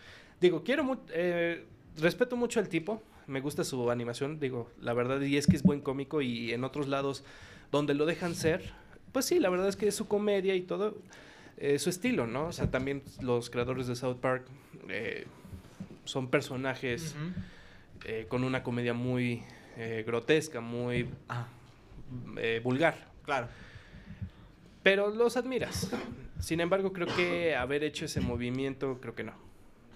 [0.41, 1.67] Digo, quiero mu- eh,
[1.99, 5.63] respeto mucho al tipo, me gusta su animación, digo, la verdad, y es que es
[5.63, 7.25] buen cómico y en otros lados
[7.73, 8.73] donde lo dejan ser,
[9.13, 10.97] pues sí, la verdad es que es su comedia y todo,
[11.57, 12.47] eh, su estilo, ¿no?
[12.49, 14.47] O sea, también los creadores de South Park
[14.89, 15.27] eh,
[16.05, 17.15] son personajes
[18.05, 19.43] eh, con una comedia muy
[19.77, 21.47] eh, grotesca, muy Ah,
[22.37, 23.49] eh, vulgar, claro.
[24.83, 25.91] pero los admiras.
[26.39, 29.33] Sin embargo, creo que haber hecho ese movimiento, creo que no.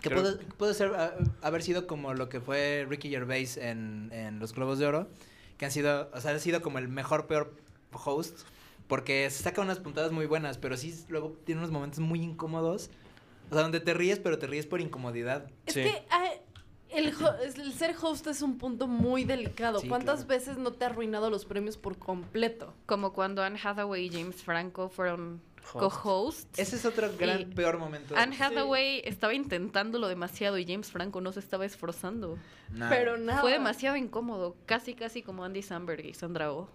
[0.00, 4.38] Que puede, puede ser, ah, haber sido como lo que fue Ricky Gervais en, en
[4.38, 5.08] los Globos de Oro,
[5.58, 7.54] que han sido, o sea, ha sido como el mejor, peor
[7.92, 8.40] host,
[8.86, 12.90] porque se saca unas puntadas muy buenas, pero sí luego tiene unos momentos muy incómodos,
[13.50, 15.46] o sea, donde te ríes, pero te ríes por incomodidad.
[15.66, 15.82] Es Sí.
[15.82, 16.30] que ah,
[16.90, 17.14] el,
[17.72, 19.80] ser host es un punto muy delicado.
[19.80, 20.28] Sí, ¿Cuántas claro.
[20.28, 22.74] veces no te ha arruinado los premios por completo?
[22.86, 25.40] Como cuando Anne Hathaway y James Franco fueron
[25.72, 25.96] Host.
[26.02, 26.58] co-hosts.
[26.58, 28.14] Ese es otro gran, Y peor momento.
[28.16, 32.38] Anne Hathaway estaba intentándolo demasiado y James Franco no se estaba esforzando.
[32.70, 32.90] Nada.
[32.90, 33.40] Pero nada.
[33.40, 36.68] Fue demasiado incómodo, casi casi como Andy Samberg y Sandra Oh.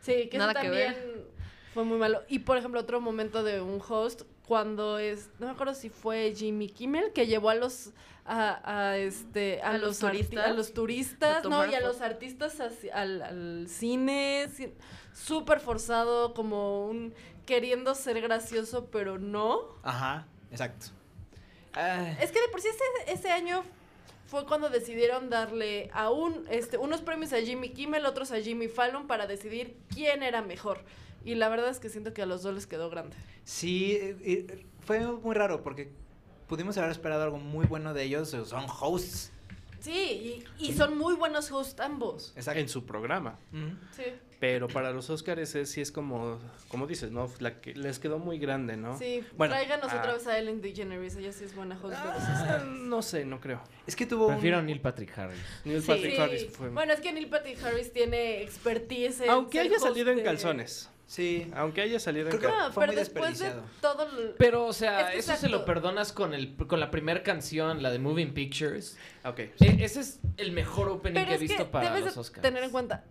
[0.00, 1.26] Sí, que Nada eso que también ver.
[1.74, 2.22] fue muy malo.
[2.28, 6.32] Y por ejemplo, otro momento de un host, cuando es, no me acuerdo si fue
[6.34, 7.90] Jimmy Kimmel, que llevó a los
[8.24, 8.60] a,
[8.90, 10.46] a, este a, ¿A los, los turistas?
[10.46, 14.48] a los turistas, no, y a los artistas hacia- al, al cine,
[15.12, 17.12] súper forzado, como un
[17.50, 19.62] queriendo ser gracioso, pero no.
[19.82, 20.86] Ajá, exacto.
[21.74, 23.64] Ah, Es que de por sí ese, ese año
[24.28, 28.68] fue cuando decidieron darle a un, este, unos premios a Jimmy Kimmel, otros a Jimmy
[28.68, 30.84] Fallon para decidir quién era mejor.
[31.24, 33.16] Y la verdad es que siento que a los dos les quedó grande.
[33.44, 33.98] Sí,
[34.86, 35.90] fue muy raro porque
[36.46, 39.32] pudimos haber esperado algo muy bueno de ellos, son hosts.
[39.80, 42.32] Sí, y, y son muy buenos hosts ambos.
[42.36, 42.60] Exacto.
[42.60, 43.38] En su programa.
[43.96, 44.04] Sí.
[44.40, 47.30] Pero para los Oscars es, sí es como, como dices, ¿no?
[47.40, 48.98] La que les quedó muy grande, ¿no?
[48.98, 50.12] Sí, Bueno, tráiganos otra ah.
[50.14, 53.38] vez a Ellen DeGeneres, ella sí es buena host de los Ah, no sé, no
[53.38, 53.60] creo.
[53.86, 55.38] Es que tuvo un- Prefiero a Neil Patrick Harris.
[55.66, 55.86] Neil Sí.
[55.88, 56.70] Patrick Harris fue...
[56.70, 60.88] Bueno, es que Neil Patrick Harris tiene expertise en Aunque haya salido en calzones.
[61.06, 61.50] Sí.
[61.54, 62.68] Aunque haya salido en Creo que- calzones.
[62.68, 65.32] No, Fue pero muy después de todo el- Pero, o sea, Es que eso se
[65.34, 65.56] exacto.
[65.58, 68.96] lo perdonas con, el, con la primera canción, la de Moving Pictures.
[69.24, 69.38] Ok.
[69.40, 72.40] E- ese es el mejor opening Pero que he visto que para debes los Oscars.
[72.42, 73.04] tener en cuenta,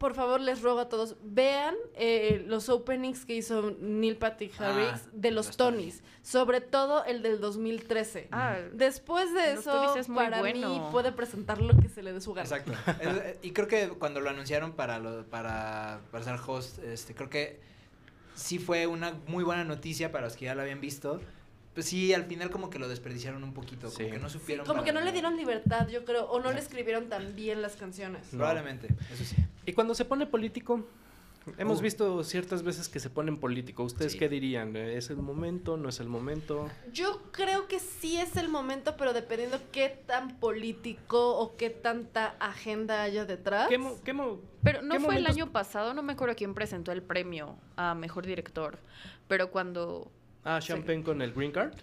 [0.00, 4.70] por favor, les ruego a todos, vean eh, los openings que hizo Neil Patrick Ah,
[4.70, 8.28] Harris de los los Tonys, sobre todo el del 2013.
[8.32, 10.88] Ah, Después de eso, es para mí bueno.
[10.90, 12.48] puede presentar lo que se le dé su gana.
[12.48, 12.72] Exacto.
[12.98, 17.28] Es- y creo que cuando lo anunciaron para lo, para, para ser host, este, creo
[17.28, 17.60] que
[18.34, 21.20] sí fue una muy buena noticia para los que ya lo habían visto.
[21.74, 23.98] Pues sí, al final como que lo desperdiciaron un poquito, Sí.
[23.98, 24.66] como que no Sí, supieron.
[24.66, 27.76] como que no le dieron libertad, yo creo, o no le escribieron tan bien las
[27.76, 28.32] canciones.
[28.32, 28.38] No.
[28.38, 29.36] Probablemente, eso sí.
[29.66, 30.84] Y cuando se pone político,
[31.58, 31.82] hemos Uh.
[31.82, 33.82] visto ciertas veces que se ponen político.
[33.84, 34.18] ¿Ustedes Sí.
[34.18, 34.74] qué dirían?
[34.76, 35.76] ¿Es el momento?
[35.76, 36.68] ¿No es el momento?
[36.92, 42.34] Yo creo que sí es el momento, pero dependiendo qué tan político o qué tanta
[42.40, 43.68] agenda haya detrás.
[43.68, 46.54] ¿Qué, mo- qué mo- Pero no qué fue el año pasado, no me acuerdo quién
[46.54, 48.78] presentó el premio a mejor director.
[49.28, 50.10] Pero cuando.
[50.44, 51.74] Ah, Champagne con el Green Card.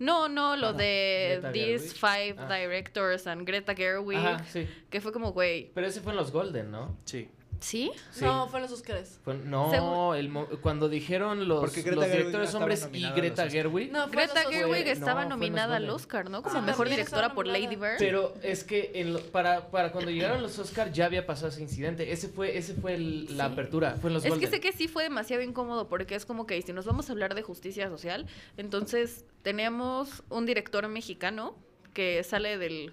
[0.00, 1.96] No, no, lo de Greta These Gerwig.
[1.96, 2.48] Five Ah.
[2.58, 4.18] Directors and Greta Gerwig.
[4.18, 4.68] Ajá, sí.
[4.90, 5.70] Que fue como, güey.
[5.74, 6.96] Pero ese fue en los Golden, ¿no?
[7.04, 7.28] Sí.
[7.60, 7.92] ¿Sí?
[8.10, 8.24] Sí.
[8.24, 9.18] No, fue en los Oscars.
[9.22, 13.92] Fue- no, el mo- cuando dijeron los, directores hombres y Greta Gerwig.
[13.92, 14.44] No, Greta.
[14.50, 15.90] Gerwig estaba no, nominada al.
[15.90, 16.42] Oscar, ¿no?
[16.42, 17.76] Como mejor directora por Lady.
[17.76, 17.98] Bird.
[17.98, 21.60] Pero es que en lo- para, para cuando llegaron los Oscars ya había pasado ese
[21.62, 22.10] incidente.
[22.12, 24.88] Ese fue, ese fue el- la apertura, fue en los Es que sé que sí
[24.88, 28.26] fue demasiado incómodo porque es como que si nos vamos a hablar de justicia social,
[28.56, 31.54] entonces tenemos un director mexicano
[31.92, 32.92] que sale del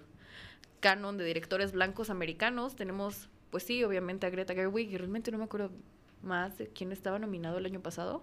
[0.80, 2.76] canon de directores blancos americanos.
[2.76, 5.70] Tenemos, pues sí, obviamente a Greta Gerwig y realmente no me acuerdo
[6.22, 8.22] más de quién estaba nominado el año pasado,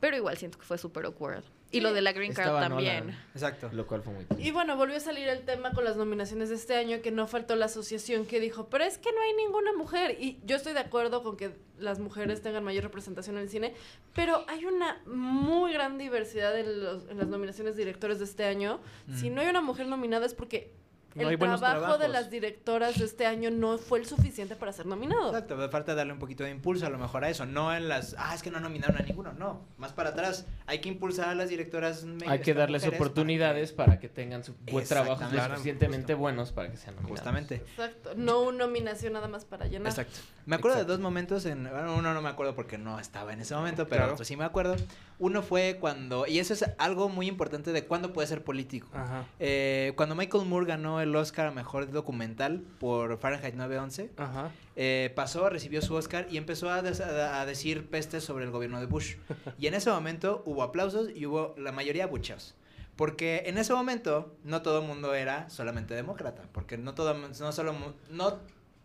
[0.00, 1.42] pero igual siento que fue súper awkward.
[1.72, 3.06] Y lo de la Green Card Estaba también.
[3.06, 3.68] Nolan, Exacto.
[3.72, 6.54] lo cual fue muy Y bueno, volvió a salir el tema con las nominaciones de
[6.54, 9.72] este año, que no faltó la asociación que dijo, pero es que no hay ninguna
[9.72, 10.16] mujer.
[10.20, 13.74] Y yo estoy de acuerdo con que las mujeres tengan mayor representación en el cine,
[14.14, 18.44] pero hay una muy gran diversidad en, los- en las nominaciones de directores de este
[18.44, 18.78] año.
[19.12, 19.34] Si Mm.
[19.34, 20.70] no hay una mujer nominada es porque
[21.14, 24.86] No el trabajo de las directoras de este año no fue el suficiente para ser
[24.86, 25.28] nominado.
[25.28, 28.16] Exacto, falta darle un poquito de impulso a lo mejor a eso, no en las,
[28.18, 31.34] ah, es que no nominaron a ninguno, no, más para atrás, hay que impulsar a
[31.34, 32.04] las directoras.
[32.26, 36.70] Hay que darles mujeres para oportunidades para que, tengan su buen trabajo suficientemente buenos para
[36.70, 37.20] que sean que- nominados.
[37.20, 37.54] Justamente.
[37.56, 39.88] Exacto, no una nominación nada más para llenar.
[39.88, 40.18] Exacto.
[40.46, 40.92] Me acuerdo Exacto.
[40.92, 41.64] de dos momentos en.
[41.64, 44.12] Bueno, uno no me acuerdo porque no estaba en ese momento, pero Claro.
[44.12, 44.76] otro sí me acuerdo.
[45.18, 46.26] Uno fue cuando.
[46.26, 48.88] Y eso es algo muy importante de cuándo puede ser político.
[48.92, 49.24] Ajá.
[49.38, 54.50] Eh, cuando Michael Moore ganó el Oscar a mejor documental por Fahrenheit 911, Ajá.
[54.76, 58.86] eh, pasó, recibió su Oscar y empezó a, a- decir pestes sobre el gobierno de
[58.86, 59.14] Bush.
[59.58, 62.54] Y en ese momento hubo aplausos y hubo la mayoría bucheos.
[62.96, 67.52] Porque en ese momento no todo el mundo era solamente demócrata, porque no todo, no
[67.52, 67.74] solo,
[68.10, 68.38] no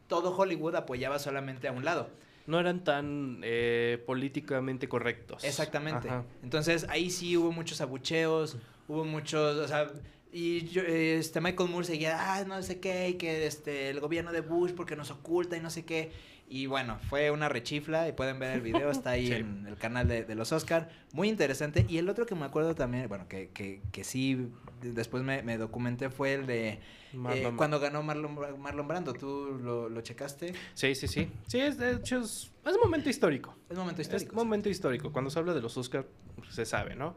[0.07, 2.09] todo Hollywood apoyaba solamente a un lado.
[2.47, 5.43] No eran tan eh, políticamente correctos.
[5.43, 6.09] Exactamente.
[6.09, 6.23] Ajá.
[6.41, 9.91] Entonces ahí sí hubo muchos abucheos, hubo muchos, o sea,
[10.31, 14.31] y yo, este Michael Moore seguía, ah, no sé qué, y que este el gobierno
[14.31, 16.11] de Bush porque nos oculta y no sé qué.
[16.51, 19.33] Y bueno, fue una rechifla y pueden ver el video, está ahí Sí.
[19.33, 20.89] en el canal de, de los Oscar.
[21.13, 21.85] Muy interesante.
[21.87, 24.47] Y el otro que me acuerdo también, bueno, que, que, que sí
[24.81, 26.79] de- después me, me documenté fue el de
[27.13, 29.13] eh, cuando ganó Marlon, Marlon Brando.
[29.13, 30.53] ¿Tú lo, lo checaste?
[30.73, 31.29] Sí, sí, sí.
[31.47, 33.55] Sí, es, de hecho es, es un momento histórico.
[33.69, 34.31] Es un momento Es histórico.
[34.31, 35.11] un momento histórico.
[35.11, 36.07] Cuando se habla de los Oscars,
[36.49, 37.15] se sabe, ¿no?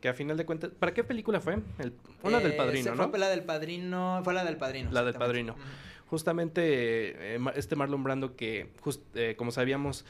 [0.00, 0.70] Que a final de cuentas...
[0.78, 1.58] ¿Para qué película fue?
[1.78, 3.10] El- una del Eh, Padrino, se ¿no?
[3.10, 4.90] Fue la del Padrino, fue la del Padrino.
[4.92, 5.14] La del.
[5.14, 5.56] Padrino.
[6.06, 10.04] Justamente eh, este Marlon Brando que, just- eh, como sabíamos,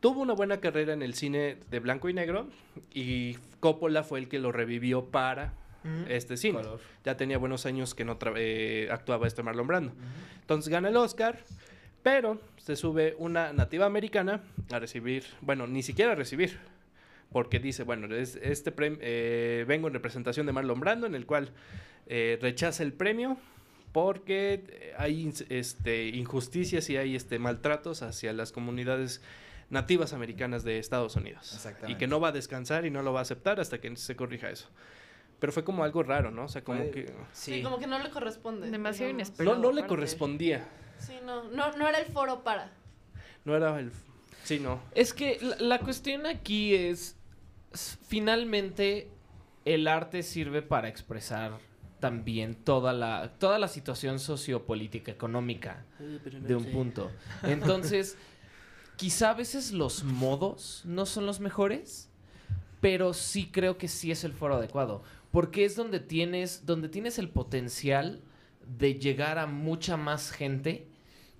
[0.00, 2.48] tuvo una buena carrera en el cine de blanco y negro
[2.92, 5.52] y Coppola fue el que lo revivió para
[6.08, 6.62] este cine.
[6.62, 6.80] Color.
[7.04, 9.92] Ya tenía buenos años que no tra- eh, actuaba este Marlon Brando.
[10.40, 11.40] Entonces gana el Oscar,
[12.04, 16.58] pero se sube una nativa americana a recibir, bueno, ni siquiera a recibir,
[17.32, 18.98] porque dice, bueno, es- este premio,
[19.66, 21.50] vengo en representación de Marlon Brando, en el cual
[22.06, 23.36] eh, rechaza el premio
[23.92, 29.22] porque eh, hay este, injusticias y hay este, maltratos hacia las comunidades
[29.70, 31.50] nativas americanas de Estados Unidos.
[31.52, 31.98] Y Exactamente.
[31.98, 34.50] que no va a descansar y no lo va a aceptar hasta que se corrija
[34.50, 34.68] eso.
[35.38, 36.44] Pero fue como algo raro, ¿no?
[36.44, 37.06] O sea, como Fue- que...
[37.32, 37.62] Sí, Sí.
[37.62, 38.70] como que no le corresponde.
[38.70, 39.28] Demasiado digamos.
[39.28, 39.56] inesperado.
[39.56, 40.68] No, no le correspondía.
[40.98, 42.70] Sí, no, no, no era el foro para.
[43.44, 43.90] No era el...
[44.44, 44.80] Sí, no.
[44.94, 47.16] Es que la, la cuestión aquí es,
[47.74, 49.10] finalmente,
[49.64, 51.58] el arte sirve para expresar
[52.00, 57.10] también toda la, toda la situación sociopolítica, económica de un punto.
[57.44, 58.16] Entonces,
[58.96, 62.10] quizá a veces los modos no son los mejores,
[62.80, 65.04] pero sí creo que sí es el foro adecuado.
[65.30, 68.20] Porque es donde tienes, donde tienes el potencial
[68.66, 70.88] de llegar a mucha más gente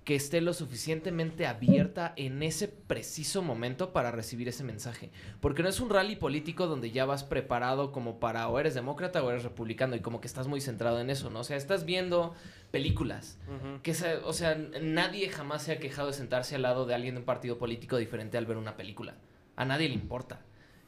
[0.05, 5.11] que esté lo suficientemente abierta en ese preciso momento para recibir ese mensaje.
[5.41, 9.23] Porque no es un rally político donde ya vas preparado como para o eres demócrata
[9.23, 11.39] o eres republicano y como que estás muy centrado en eso, ¿no?
[11.41, 12.35] O sea, estás viendo
[12.73, 13.39] películas.
[13.83, 17.15] Que se- o sea, nadie jamás se ha quejado de sentarse al lado de alguien
[17.15, 19.15] de un partido político diferente al ver una película.
[19.55, 20.41] A nadie le importa.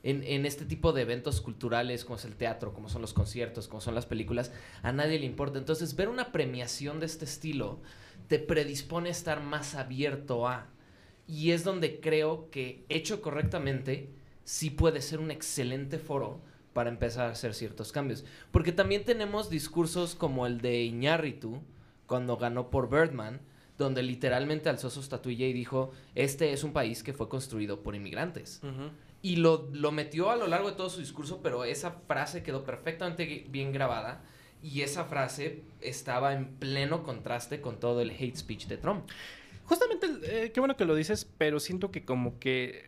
[0.03, 3.69] En, en este tipo de eventos culturales, como es el teatro, como son los conciertos,
[3.69, 5.59] como son las películas, a nadie le importa.
[5.59, 7.79] Entonces, ver una premiación de este estilo
[8.29, 10.69] te predispone a estar más abierto a.
[11.27, 14.11] Y es donde creo que, hecho correctamente,
[14.45, 16.41] sí puede ser un excelente foro
[16.73, 18.25] para empezar a hacer ciertos cambios.
[18.51, 21.63] Porque también tenemos discursos como el de Iñárritu,
[22.07, 23.41] cuando ganó por Birdman,
[23.79, 27.95] donde literalmente alzó su estatuilla y dijo, este es un país que fue construido por
[27.95, 28.61] inmigrantes.
[29.23, 32.63] Y lo, lo metió a lo largo de todo su discurso, pero esa frase quedó
[32.63, 34.23] perfectamente bien grabada.
[34.65, 39.05] Y esa frase estaba en pleno contraste con todo el hate speech de Trump.
[39.67, 42.83] Justamente, eh, qué bueno que lo dices, pero siento que como que eh,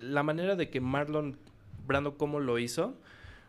[0.00, 1.36] la manera de que Marlon
[1.86, 2.94] Brando como lo hizo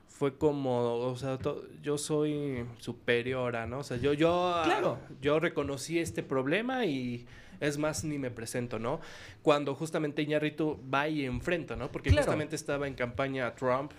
[0.07, 3.79] fue como, o sea, to- yo soy superior a, ¿no?
[3.79, 4.97] O sea, yo, yo, ah, Claro.
[5.21, 7.25] yo reconocí este problema y
[7.59, 8.99] es más, ni me presento, ¿no?
[9.43, 11.91] Cuando justamente Iñárritu va y enfrenta, ¿no?
[11.91, 12.23] Porque Claro.
[12.25, 13.91] justamente estaba en campaña a Trump.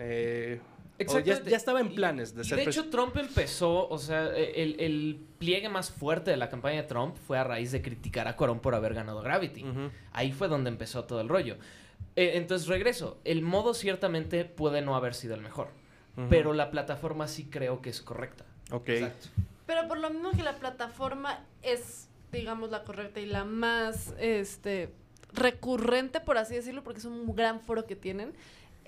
[0.00, 0.60] eh,
[1.06, 4.62] o ya, estaba en planes de y ser de hecho, Trump empezó, o sea, e,
[4.62, 8.26] el, el pliegue más fuerte de la campaña de Trump fue a raíz de criticar
[8.26, 9.64] a Cuarón por haber ganado Gravity.
[10.12, 11.56] Ahí fue donde empezó todo el rollo.
[12.16, 13.20] Eh, entonces, regreso.
[13.24, 15.68] El modo ciertamente puede no haber sido el mejor,
[16.28, 18.44] pero la plataforma sí creo que es correcta.
[18.72, 18.90] Ok.
[19.66, 24.92] Pero por lo mismo que la plataforma es, digamos, la correcta y la más este
[25.32, 28.32] recurrente, por así decirlo, porque es un gran foro que tienen,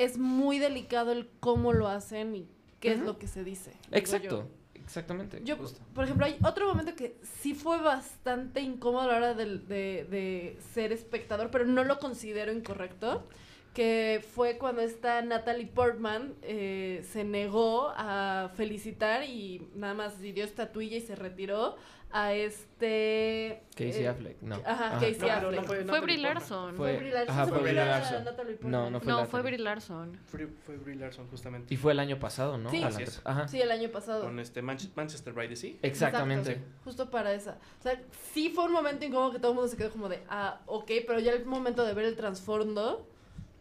[0.01, 2.49] es muy delicado el cómo lo hacen y
[2.81, 3.73] qué es lo que se dice.
[3.93, 5.43] Exacto, exactamente.
[5.45, 5.81] Yo, justo.
[5.95, 10.59] por ejemplo, hay otro momento que sí fue bastante incómodo a la hora de, de
[10.73, 13.29] ser espectador, pero no lo considero incorrecto,
[13.75, 20.45] que fue cuando esta Natalie Portman eh, se negó a felicitar y nada más dio
[20.45, 21.77] estatuilla y se retiró
[22.13, 23.63] a este...
[23.77, 24.57] Casey eh, Affleck, no.
[24.57, 24.99] Ajá, Ajá.
[24.99, 25.65] Casey No, no Affleck.
[25.67, 26.19] fue Fue Brie.
[26.19, 26.75] Larson.
[26.75, 28.25] Fue- Brie Larson, ajá, fue Brie olvidaba Larson.
[28.71, 30.19] No, no fue No, fue Brie Larson.
[30.27, 31.73] Fue, fue Brie Larson, justamente.
[31.73, 32.71] Y fue el año pasado, ¿no?
[32.71, 32.83] Sí.
[32.83, 33.21] Así es.
[33.25, 33.47] Ajá.
[33.49, 34.23] Sí, el año pasado.
[34.25, 35.75] Con este Manch- Manchester by the Sea.
[35.83, 36.53] Exactamente.
[36.53, 37.59] Exacto, justo para esa.
[37.79, 38.01] O sea,
[38.33, 40.91] sí fue un momento incómodo que todo el mundo se quedó como de, ah, ok,
[41.07, 43.07] pero ya el momento de ver el trasfondo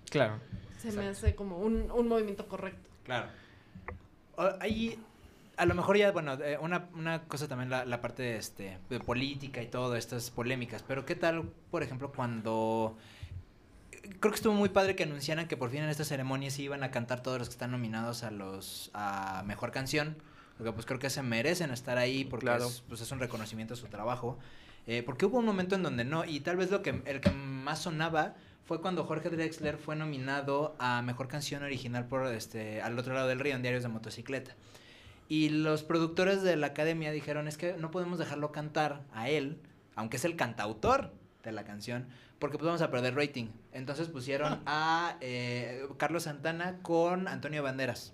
[0.10, 0.40] Claro.
[0.80, 2.90] se me hace como un, un movimiento correcto.
[3.04, 3.28] Claro.
[4.38, 4.98] O- Ahí,
[5.60, 8.78] a lo mejor ya, bueno, eh, una, una cosa también la, la parte de, este,
[8.90, 12.98] de política y todo, estas polémicas, pero ¿qué tal, por ejemplo, cuando...
[14.20, 16.82] Creo que estuvo muy padre que anunciaran que por fin en esta ceremonia se iban
[16.84, 20.16] a cantar todos los que están nominados a los a Mejor Canción,
[20.58, 22.68] porque pues creo que se merecen estar ahí porque Claro.
[22.68, 24.40] es, pues, es un reconocimiento a su trabajo.
[24.88, 27.32] Eh, porque hubo un momento en donde no, y tal vez lo que el que
[27.32, 28.34] más sonaba
[28.66, 33.28] fue cuando Jorge Drexler fue nominado a Mejor Canción Original por este Al otro lado
[33.28, 34.56] del río en Diarios de Motocicleta.
[35.30, 39.62] Y los productores de la academia dijeron, es que no podemos dejarlo cantar a él,
[39.96, 41.14] aunque es el cantautor
[41.44, 42.08] de la canción,
[42.40, 43.48] porque pues vamos a perder rating.
[43.72, 48.14] Entonces pusieron a eh, Carlos Santana con Antonio Banderas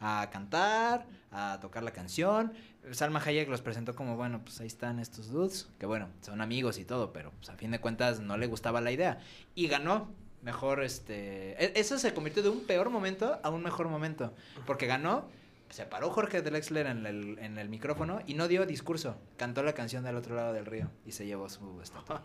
[0.00, 2.52] a cantar, a tocar la canción.
[2.92, 6.78] Salma Hayek los presentó como, bueno, pues ahí están estos dudes, que bueno, son amigos
[6.78, 9.18] y todo, pero pues a fin de cuentas no le gustaba la idea.
[9.54, 10.12] Y ganó
[10.42, 11.52] mejor, este...
[11.62, 14.34] e- Eso se convirtió de un peor momento a un mejor momento,
[14.66, 15.26] porque ganó,
[15.74, 19.72] se paró Jorge Drexler en el, en el micrófono y no dio discurso, cantó la
[19.72, 22.22] canción del otro lado del río y se llevó su estatua.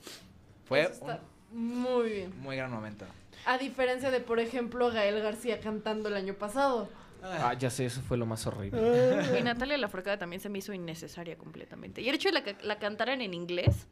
[0.66, 1.20] Fue Eso está
[1.54, 2.38] un muy bien.
[2.42, 3.06] muy gran momento.
[3.46, 6.90] A diferencia de, por ejemplo, Gael García cantando el año pasado.
[7.22, 9.38] Ah, ya sé, eso fue lo más horrible.
[9.38, 12.02] Y Natalia Lafourcade también se me hizo innecesaria completamente.
[12.02, 13.86] Y el hecho de la que la cantaran en inglés,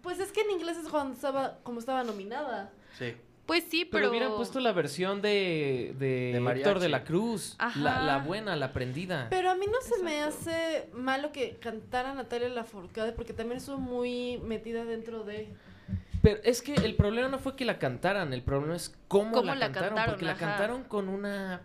[0.00, 2.72] Pues es que en inglés es cuando estaba, como estaba nominada.
[2.96, 3.14] Sí.
[3.48, 4.10] Pues sí, Pero, pero...
[4.10, 6.52] hubieran puesto la versión de, de, De.
[6.52, 7.56] Héctor de la Cruz.
[7.58, 7.80] Ajá.
[7.80, 9.28] La, la buena, la aprendida.
[9.30, 13.78] Pero a mí no se me hace malo que cantara Natalia Lafourcade porque también estuvo
[13.78, 15.48] muy metida dentro de...
[16.22, 19.46] Pero es que el problema no fue que la cantaran, el problema es cómo, Cómo
[19.46, 20.46] la, la cantaron, cantaron, porque la ajá.
[20.46, 21.62] cantaron con una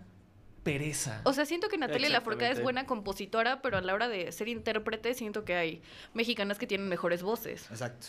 [0.64, 1.20] pereza.
[1.26, 4.48] O sea, siento que Natalia Lafourcade es buena compositora, pero a la hora de ser
[4.48, 5.82] intérprete siento que hay
[6.14, 7.70] mexicanas que tienen mejores voces.
[7.70, 8.08] Exacto.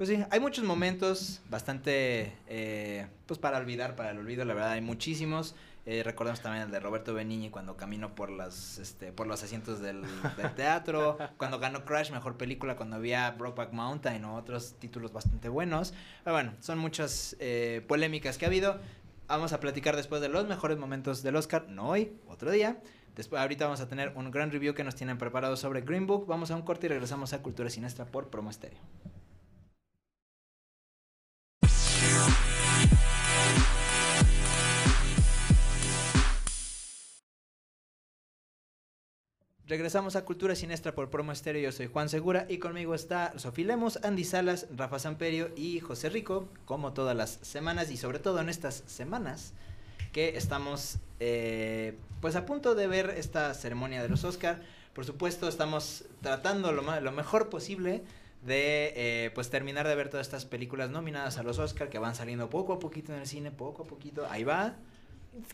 [0.00, 4.70] Pues sí, hay muchos momentos bastante, eh, pues para olvidar, para el olvido, la verdad
[4.70, 5.54] hay muchísimos.
[5.84, 9.80] Eh, recordamos también el de Roberto Benigni cuando caminó por las, este, por los asientos
[9.80, 10.00] del,
[10.38, 15.50] del teatro, cuando ganó Crash, mejor película, cuando había Brokeback Mountain o otros títulos bastante
[15.50, 15.92] buenos.
[16.24, 18.80] Pero bueno, son muchas eh, polémicas que ha habido.
[19.28, 22.80] Vamos a platicar después de los mejores momentos del Oscar, no hoy, otro día.
[23.16, 26.24] Después, ahorita vamos a tener un gran review que nos tienen preparado sobre Green Book.
[26.26, 28.80] Vamos a un corte y regresamos a Cultura Sinestra por Promo Estéreo.
[39.70, 41.62] Regresamos a Cultura Sinestra por Promo Estéreo.
[41.62, 46.10] Yo soy Juan Segura y conmigo está Sofía Lemos, Andy Salas, Rafa Samperio y José
[46.10, 49.52] Rico, como todas las semanas y sobre todo en estas semanas
[50.10, 54.60] que estamos eh, pues a punto de ver esta ceremonia de los Oscar.
[54.92, 58.02] Por supuesto, estamos tratando lo mejor posible
[58.42, 62.16] de eh, pues terminar de ver todas estas películas nominadas a los Oscar que van
[62.16, 64.26] saliendo poco a poquito en el cine, poco a poquito.
[64.28, 64.74] Ahí va.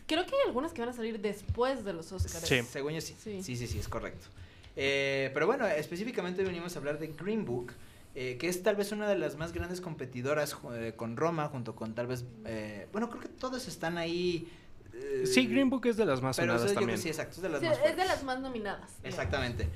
[0.07, 2.47] Creo que hay algunas que van a salir después de los Oscars.
[2.47, 2.61] Sí.
[2.63, 3.15] Según yo sí.
[3.21, 3.55] Sí, Sí.
[3.55, 4.27] sí, sí, es correcto.
[4.75, 7.73] Eh, pero bueno, específicamente venimos a hablar de Green Book,
[8.15, 11.75] eh, que es tal vez una de las más grandes competidoras eh, con Roma, junto
[11.75, 14.47] con tal vez, eh, bueno, creo que todos están ahí.
[14.93, 16.97] eh, Sí, Green Book es de las más creo también.
[16.97, 18.91] sí, exacto, es de las Sí, más es de las más nominadas.
[19.03, 19.67] Exactamente.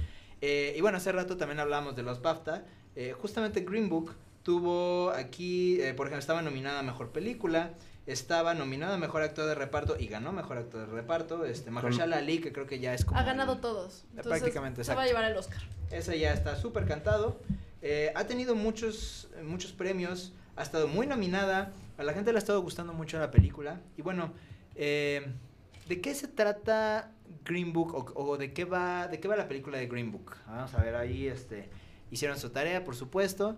[0.42, 2.66] Eh, y bueno, hace rato también hablábamos de los BAFTA.
[2.96, 7.74] Eh, justamente Green Book tuvo aquí, eh, por ejemplo, estaba nominada a Mejor Película,
[8.08, 11.46] estaba nominada a Mejor Actor de Reparto y ganó Mejor Actor de Reparto.
[11.46, 13.20] Este, Mahershala Ali, que creo que ya es como...
[13.20, 14.04] Ha ganado el- todos.
[14.12, 15.62] Entonces, prácticamente, Se va a llevar el Oscar.
[15.92, 17.40] Ese ya está súper cantado.
[17.82, 20.34] Eh, ha tenido muchos, muchos premios.
[20.56, 21.72] Ha estado muy nominada.
[21.98, 23.80] A la gente le ha estado gustando mucho la película.
[23.98, 24.34] Y bueno,
[24.76, 25.32] eh,
[25.88, 27.12] ¿de qué se trata
[27.46, 27.94] Green Book?
[27.94, 30.36] O, o de qué va de qué va la película de Green Book?
[30.48, 31.28] Vamos a ver ahí.
[31.28, 31.70] Este,
[32.10, 33.58] hicieron su tarea, por supuesto.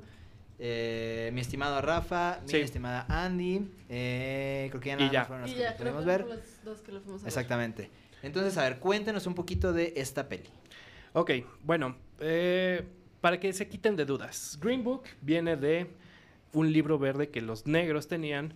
[0.66, 3.70] Eh, mi estimado Rafa, mi estimada Andy.
[3.90, 5.20] eh, creo que ya Y nada ya.
[5.20, 6.22] más fueron los que ya, creo pudimos que ver.
[6.22, 7.28] fueron los dos que lo fuimos a ver.
[7.28, 7.90] Exactamente.
[8.22, 10.48] Entonces, a ver, cuéntenos un poquito de esta peli.
[11.12, 11.32] Ok,
[11.64, 12.88] bueno, eh,
[13.20, 15.88] para que se quiten de dudas, Green Book viene de
[16.54, 18.54] un libro verde que los negros tenían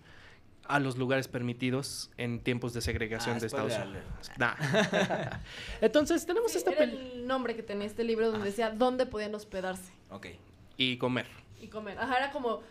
[0.65, 4.03] a los lugares permitidos en tiempos de segregación Ah, de Estados Unidos.
[4.37, 4.53] Nah.
[5.81, 9.05] Entonces tenemos Sí, esta era peli el nombre que tenía este libro donde decía dónde
[9.05, 10.27] podían hospedarse Ok.
[10.77, 11.25] y comer.
[11.61, 11.97] Y comer.
[11.99, 12.61] Ajá, era como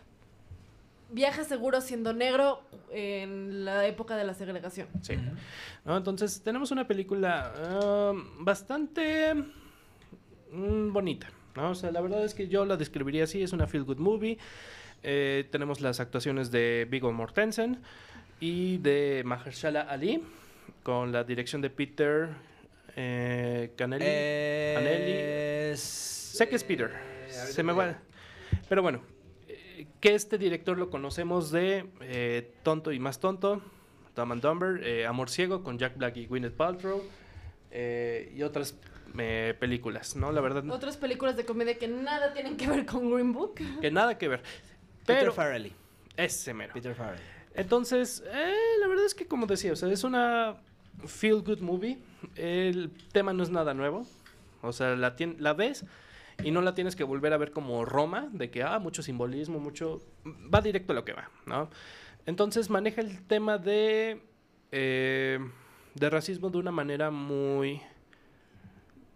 [1.11, 4.89] viaje seguro siendo negro en la época de la segregación.
[5.03, 5.15] Sí.
[5.85, 5.97] ¿no?
[5.97, 9.35] Entonces, tenemos una película ah, bastante
[10.51, 11.29] mm, bonita.
[11.55, 11.71] ¿no?
[11.71, 14.39] O sea, la verdad es que yo la describiría así: es una feel good movie.
[15.03, 17.79] Eh, tenemos las actuaciones de Viggo Mortensen
[18.41, 20.23] y de Mahershala Ali,
[20.83, 22.29] con la dirección de Peter
[22.97, 24.05] eh, Canelli.
[24.07, 26.91] Eh, Sé que es Peter.
[27.29, 27.97] eh, Se me va.
[28.69, 29.01] Pero bueno,
[29.49, 33.63] eh, que este director lo conocemos de eh, Tonto y Más Tonto,
[34.15, 37.03] Dumb and Dumber, eh, Amor Ciego con Jack Black y Gwyneth Paltrow
[37.71, 38.77] eh, y otras
[39.19, 40.33] eh, películas, ¿no?
[40.33, 43.55] La verdad, Otras películas de comedia que nada tienen que ver con Green Book.
[43.81, 44.43] que nada que ver.
[45.07, 45.73] Peter Farrelly.
[46.17, 46.73] ese mero.
[46.75, 47.23] Peter Farrelly.
[47.55, 50.57] Entonces, eh, la verdad es que como decía, o sea, es una
[51.07, 51.99] feel good movie.
[52.35, 54.07] El tema no es nada nuevo.
[54.63, 55.85] O sea, la, tien- la ves
[56.43, 59.59] y no la tienes que volver a ver como Roma, de que, ah, mucho simbolismo,
[59.59, 60.01] mucho...
[60.25, 61.71] Va directo a lo que va, ¿no?
[62.27, 64.23] Entonces maneja el tema de,
[64.73, 65.39] eh,
[65.95, 67.81] de racismo de una manera muy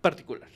[0.00, 0.48] particular.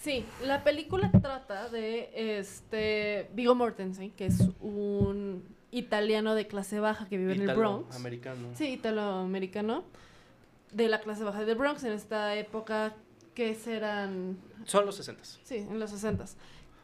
[0.00, 7.06] Sí, la película trata de este Vigo Mortensen, que es un italiano de clase baja
[7.06, 7.94] que vive en el Bronx.
[7.96, 8.48] Americano.
[8.54, 9.84] Sí, italoamericano.
[10.72, 12.94] De la clase baja del Bronx en esta época
[13.40, 14.36] que serán
[14.66, 16.26] Son los 60 Sí, en los 60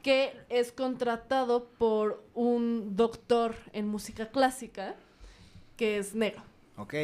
[0.02, 4.94] que es contratado por un doctor en música clásica
[5.76, 6.42] que es negro.
[6.78, 6.94] Ok.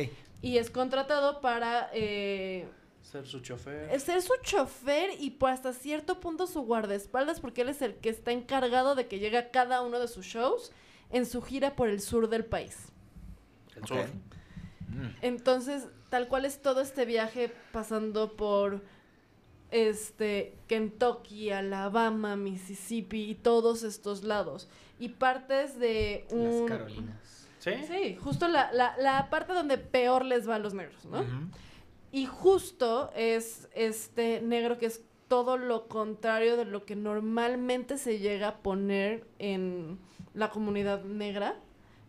[0.41, 2.67] Y es contratado para eh,
[3.03, 4.01] Ser su chofer.
[4.01, 8.09] ser su chofer y por hasta cierto punto su guardaespaldas porque él es el que
[8.09, 10.73] está encargado de que llegue a cada uno de sus shows
[11.11, 12.79] en su gira por el sur del país.
[13.77, 14.07] El sur.
[14.89, 15.09] Mm.
[15.21, 18.81] Entonces, tal cual es todo este viaje pasando por
[19.73, 24.69] este Kentucky, Alabama, Mississippi y todos estos lados.
[25.01, 26.45] Y partes de un...
[26.45, 27.49] Las Carolinas.
[27.59, 27.73] ¿Sí?
[27.87, 31.25] Sí, justo la, la, la parte donde peor les va a los negros, ¿no?
[32.11, 38.19] Y justo es este negro que es todo lo contrario de lo que normalmente se
[38.19, 39.99] llega a poner en
[40.35, 41.57] la comunidad negra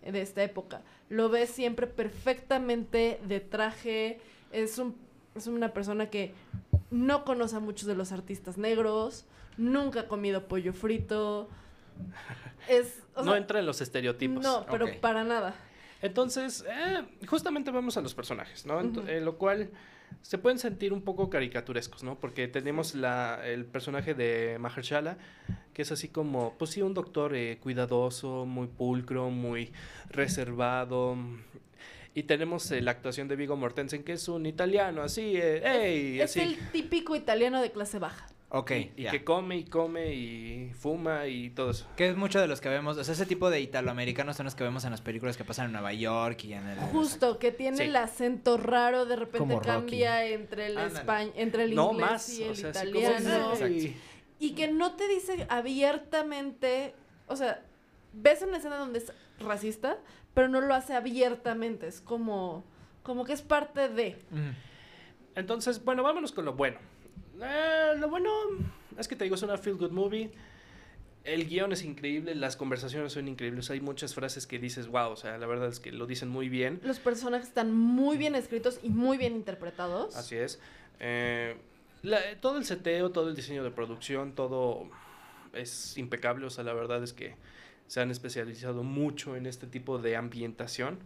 [0.02, 0.82] de esta época.
[1.10, 4.20] Lo ves siempre perfectamente de traje,
[4.52, 4.96] es, un,
[5.36, 6.34] es una persona que
[6.92, 9.26] no conoce a muchos de los artistas negros,
[9.58, 11.50] nunca ha comido pollo frito,
[12.68, 14.44] Es, o no sea, entra en los estereotipos.
[14.44, 15.56] No, pero para nada.
[16.02, 18.80] Entonces, eh, justamente vamos a los personajes, ¿no?
[18.80, 19.02] Ujú.
[19.08, 19.70] eh, lo cual
[20.22, 22.20] se pueden sentir un poco caricaturescos, ¿no?
[22.20, 25.18] Porque tenemos la, el personaje de Mahershala,
[25.74, 29.72] que es así como, pues sí, un doctor eh, cuidadoso, muy pulcro, muy
[30.10, 31.18] reservado.
[32.16, 36.22] Y tenemos eh, la actuación de Vigo Mortensen, que es un italiano, así, eh, ¡ey!
[36.22, 36.42] Es así.
[36.42, 38.28] el típico italiano de clase baja.
[38.56, 39.10] Ok, Y ya.
[39.10, 41.88] que come y come y fuma y todo eso.
[41.98, 44.54] Que es mucho de los que vemos, o sea, ese tipo de italoamericanos son los
[44.54, 46.78] que vemos en las películas que pasan en Nueva York y en el...
[46.78, 47.84] Justo, que tiene Sí.
[47.86, 49.66] el acento raro, de repente Como Rocky.
[49.68, 51.00] cambia entre el Ándale.
[51.00, 53.54] españ entre el No inglés más, y el o sea, italiano.
[53.60, 53.98] "Ay".
[54.40, 56.94] Y que no te dice abiertamente,
[57.28, 57.64] o sea,
[58.14, 59.12] ves una escena donde es
[59.44, 59.98] racista,
[60.34, 62.64] pero no lo hace abiertamente, es como
[63.04, 64.18] como que es parte de.
[65.36, 66.78] Entonces, bueno, vámonos con lo bueno.
[67.42, 68.30] Eh, lo bueno
[68.98, 70.32] es que te digo, es una feel good movie.
[71.24, 73.70] El guion es increíble, las conversaciones son increíbles.
[73.70, 76.50] Hay muchas frases que dices, wow, o sea, la verdad es que lo dicen muy
[76.50, 76.82] bien.
[76.84, 80.16] Los personajes están muy bien escritos y muy bien interpretados.
[80.16, 80.60] Así es.
[81.00, 81.56] Eh,
[82.04, 84.90] la- todo el seteo, todo el diseño de producción, todo
[85.54, 86.46] es impecable.
[86.46, 87.36] O sea, la verdad es que
[87.88, 91.00] se han especializado mucho en este tipo de ambientación.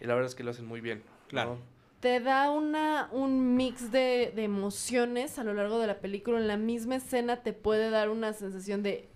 [0.00, 0.98] Y la verdad es que lo hacen muy bien.
[0.98, 1.28] ¿no?
[1.28, 1.58] Claro.
[2.00, 6.38] Te da una, un mix de, de emociones a lo largo de la película.
[6.38, 9.08] En la misma escena te puede dar una sensación de,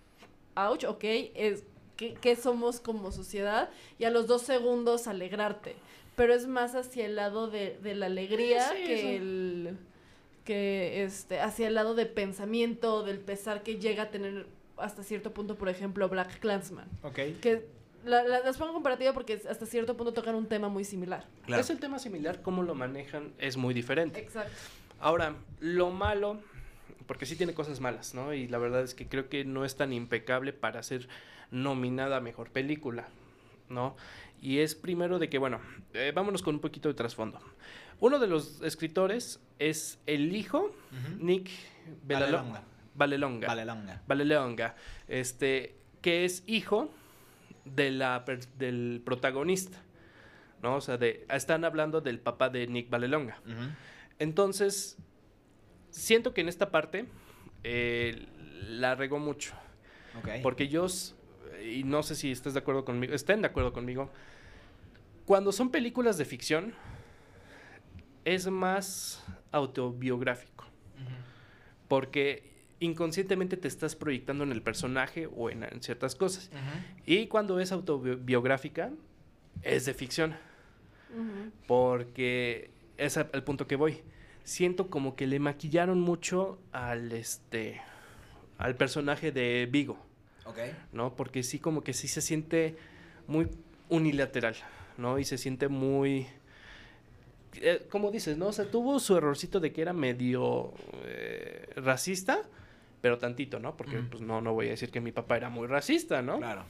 [0.54, 1.02] ouch, ok,
[1.34, 1.64] es,
[1.96, 3.70] ¿qué, qué somos como sociedad?
[3.98, 5.74] Y a los dos segundos alegrarte.
[6.14, 9.22] Pero es más hacia el lado de, de la alegría Sí, que eso.
[9.24, 9.76] el
[10.44, 14.46] que este hacia el lado de pensamiento del pesar que llega a tener
[14.78, 17.66] hasta cierto punto por ejemplo Black Clansman Ok, que
[18.04, 21.26] la- la- las pongo en comparativa porque hasta cierto punto tocan un tema muy similar
[21.46, 21.60] claro.
[21.62, 24.20] Es el tema similar, cómo lo manejan es muy diferente.
[24.20, 24.52] exacto
[24.98, 26.40] Ahora, lo malo,
[27.06, 28.32] porque sí tiene cosas malas, ¿no?
[28.32, 31.06] Y la verdad es que creo que no es tan impecable para ser
[31.50, 33.06] nominada a mejor película,
[33.68, 33.94] ¿no?
[34.40, 35.60] Y es primero de que, bueno,
[35.92, 37.40] eh, vámonos con un poquito de trasfondo.
[38.00, 40.70] Uno de los escritores es el hijo.
[41.18, 41.50] Nick
[42.06, 42.42] Belalo-
[42.96, 43.46] Valelonga.
[43.46, 43.46] Valelonga.
[43.46, 44.02] Valelonga.
[44.06, 44.74] Valelonga,
[45.08, 46.90] este, que es hijo
[47.64, 48.24] de la,
[48.58, 49.78] del protagonista,
[50.62, 50.76] ¿no?
[50.76, 53.38] O sea, de, están hablando del papá de Nick Valelonga.
[53.44, 53.70] Ujú.
[54.18, 54.96] Entonces,
[55.90, 57.06] siento que en esta parte
[57.64, 58.26] eh,
[58.68, 59.54] la regó mucho.
[60.42, 61.14] Porque yo, s-
[61.62, 64.10] y no sé si estás de acuerdo conmigo, estén de acuerdo conmigo,
[65.26, 66.72] cuando son películas de ficción,
[68.24, 69.22] es más
[69.52, 70.64] autobiográfico.
[71.88, 72.50] Porque
[72.80, 76.50] inconscientemente te estás proyectando en el personaje o en, en ciertas cosas.
[77.06, 78.90] Y cuando es autobiográfica,
[79.62, 80.34] es de ficción.
[81.66, 84.02] Porque es al punto que voy.
[84.44, 87.80] Siento como que le maquillaron mucho al este
[88.58, 89.98] al personaje de Vigo,
[90.46, 90.58] Ok.
[90.92, 91.14] ¿no?
[91.14, 92.76] Porque sí como que sí se siente
[93.26, 93.48] muy
[93.90, 94.54] unilateral,
[94.96, 95.18] ¿no?
[95.18, 96.26] Y se siente muy
[97.60, 98.46] eh, como dices, ¿no?
[98.48, 100.72] O sea, tuvo su errorcito de que era medio
[101.04, 102.42] eh, racista,
[103.06, 103.76] pero tantito, ¿no?
[103.76, 104.08] Porque Ujú.
[104.10, 106.38] pues no no voy a decir que mi papá era muy racista, ¿no?
[106.38, 106.64] Claro.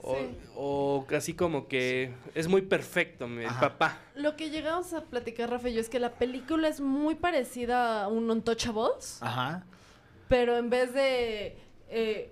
[0.00, 0.36] O, Sí.
[0.54, 3.60] o casi como que es muy perfecto mi Ajá.
[3.60, 3.98] papá.
[4.14, 8.04] lo que llegamos a platicar Rafa y yo es que la película es muy parecida
[8.04, 9.64] a un Untouchables Ajá.
[10.28, 11.56] pero en vez de
[11.88, 12.30] eh,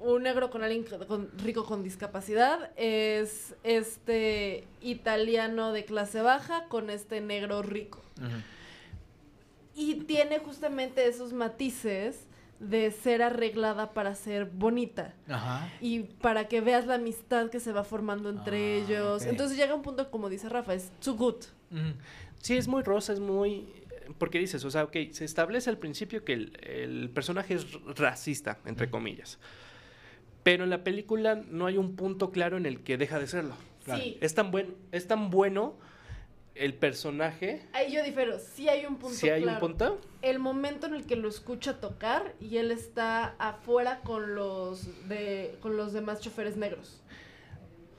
[0.00, 6.90] un negro con alguien con- rico con discapacidad es este italiano de clase baja con
[6.90, 8.36] este negro rico Ujú.
[9.76, 12.25] y tiene justamente esos matices
[12.60, 15.70] de ser arreglada para ser bonita Ajá.
[15.80, 19.26] y para que veas la amistad que se va formando entre Ah, ellos.
[19.26, 21.36] Entonces llega un punto, como dice Rafa, es too good.
[22.40, 23.68] Sí, es muy rosa, es muy...
[24.18, 28.58] Porque dices, o sea, ok, se establece al principio que el, el personaje es racista,
[28.64, 29.38] entre comillas.
[30.42, 33.54] Pero en la película no hay un punto claro en el que deja de serlo.
[33.84, 34.00] Claro.
[34.02, 35.74] Sí, Es tan, buen, es tan bueno
[36.58, 39.58] el personaje, ahí yo difiero, sí hay un punto si hay claro.
[39.64, 44.34] un punto, El momento en el que lo escucha tocar y él está afuera con
[44.34, 47.00] los de con los demás choferes negros.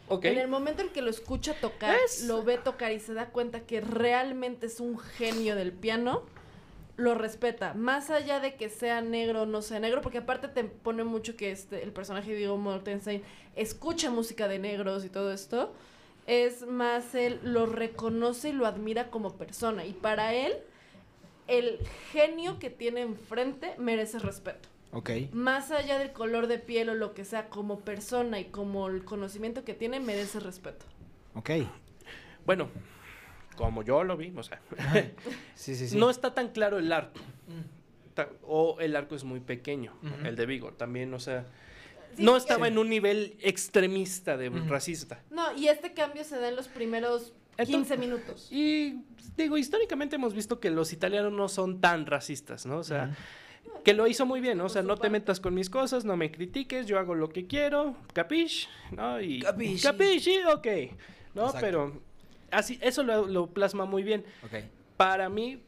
[0.09, 0.25] ok.
[0.25, 3.27] En el momento en que lo escucha tocar, Es- lo ve tocar y se da
[3.29, 6.23] cuenta que realmente es un genio del piano,
[6.95, 7.73] lo respeta.
[7.75, 11.35] Más allá de que sea negro o no sea negro, porque aparte te pone mucho
[11.35, 13.21] que este, el personaje de Viggo Mortensen
[13.55, 15.73] escucha música de negros y todo esto.
[16.27, 19.85] Es más, él lo reconoce y lo admira como persona.
[19.85, 20.53] Y para él,
[21.47, 21.79] el
[22.11, 25.09] genio que tiene enfrente merece respeto Ok.
[25.31, 29.05] más allá del color de piel o lo que sea, como persona y como el
[29.05, 30.85] conocimiento que tiene, merece respeto.
[31.35, 31.51] Ok.
[32.45, 32.69] Bueno,
[33.55, 34.59] como yo lo vi, o sea,
[35.55, 35.97] Sí, sí, sí.
[35.97, 37.19] no está tan claro el arco.
[38.13, 39.93] Ta- O el arco es muy pequeño,
[40.25, 40.73] el de Vigo.
[40.73, 41.45] También, o sea,
[42.15, 45.21] Sí, no estaba en un nivel extremista de racista.
[45.29, 48.47] No, y este cambio se da en los primeros Entonces- 15 minutos.
[48.51, 49.01] Y
[49.35, 52.77] digo, históricamente hemos visto que los italianos no son tan racistas, ¿no?
[52.79, 53.15] O sea,
[53.83, 54.65] que lo hizo muy bien, ¿no?
[54.65, 57.45] O sea, no te metas con mis cosas, no me critiques, yo hago lo que
[57.47, 59.21] quiero, capish, ¿no?
[59.21, 59.83] Y Capisci.
[59.83, 60.67] capisci, ok,
[61.35, 61.45] ¿no?
[61.45, 61.59] Exacto.
[61.61, 62.01] Pero
[62.51, 64.25] así eso lo, lo plasma muy bien.
[64.43, 64.63] Ok.
[64.97, 65.61] Para mí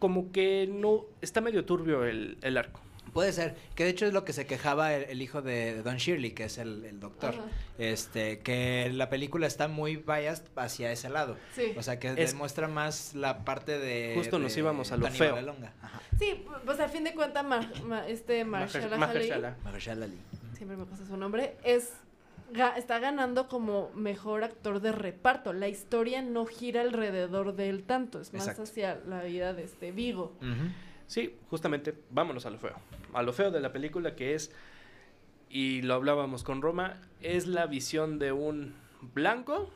[0.00, 2.80] como que no está medio turbio el, el arco.
[3.14, 5.96] Puede ser, que de hecho es lo que se quejaba el, el hijo de, Don
[5.96, 7.30] Shirley, que es el, el doctor.
[7.30, 7.44] Ajá.
[7.78, 11.36] Este, que la película está muy biased hacia ese lado.
[11.54, 11.72] Sí.
[11.76, 14.12] O sea, que Es- demuestra más la parte de.
[14.16, 15.36] Justo nos de íbamos a lo Tony feo.
[16.18, 19.56] Sí, pues a fin de cuentas, Mar- Ma- este Mahershala Mahershala.
[19.64, 20.18] Mahershala Ali.
[20.56, 21.90] siempre me pasa su nombre, es
[22.52, 25.52] ga- está ganando como mejor actor de reparto.
[25.52, 28.62] La historia no gira alrededor de él tanto, es más Exacto.
[28.64, 30.32] hacia la vida de este Vigo.
[30.40, 30.70] Ujú.
[31.06, 32.74] Sí, justamente, vámonos a lo feo.
[33.12, 34.50] A lo feo de la película que es,
[35.48, 38.74] y lo hablábamos con Roma, es la visión de un
[39.14, 39.70] blanco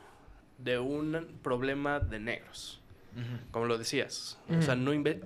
[0.57, 2.81] de un problema de negros,
[3.51, 4.39] como lo decías.
[4.57, 5.21] O sea, no inve-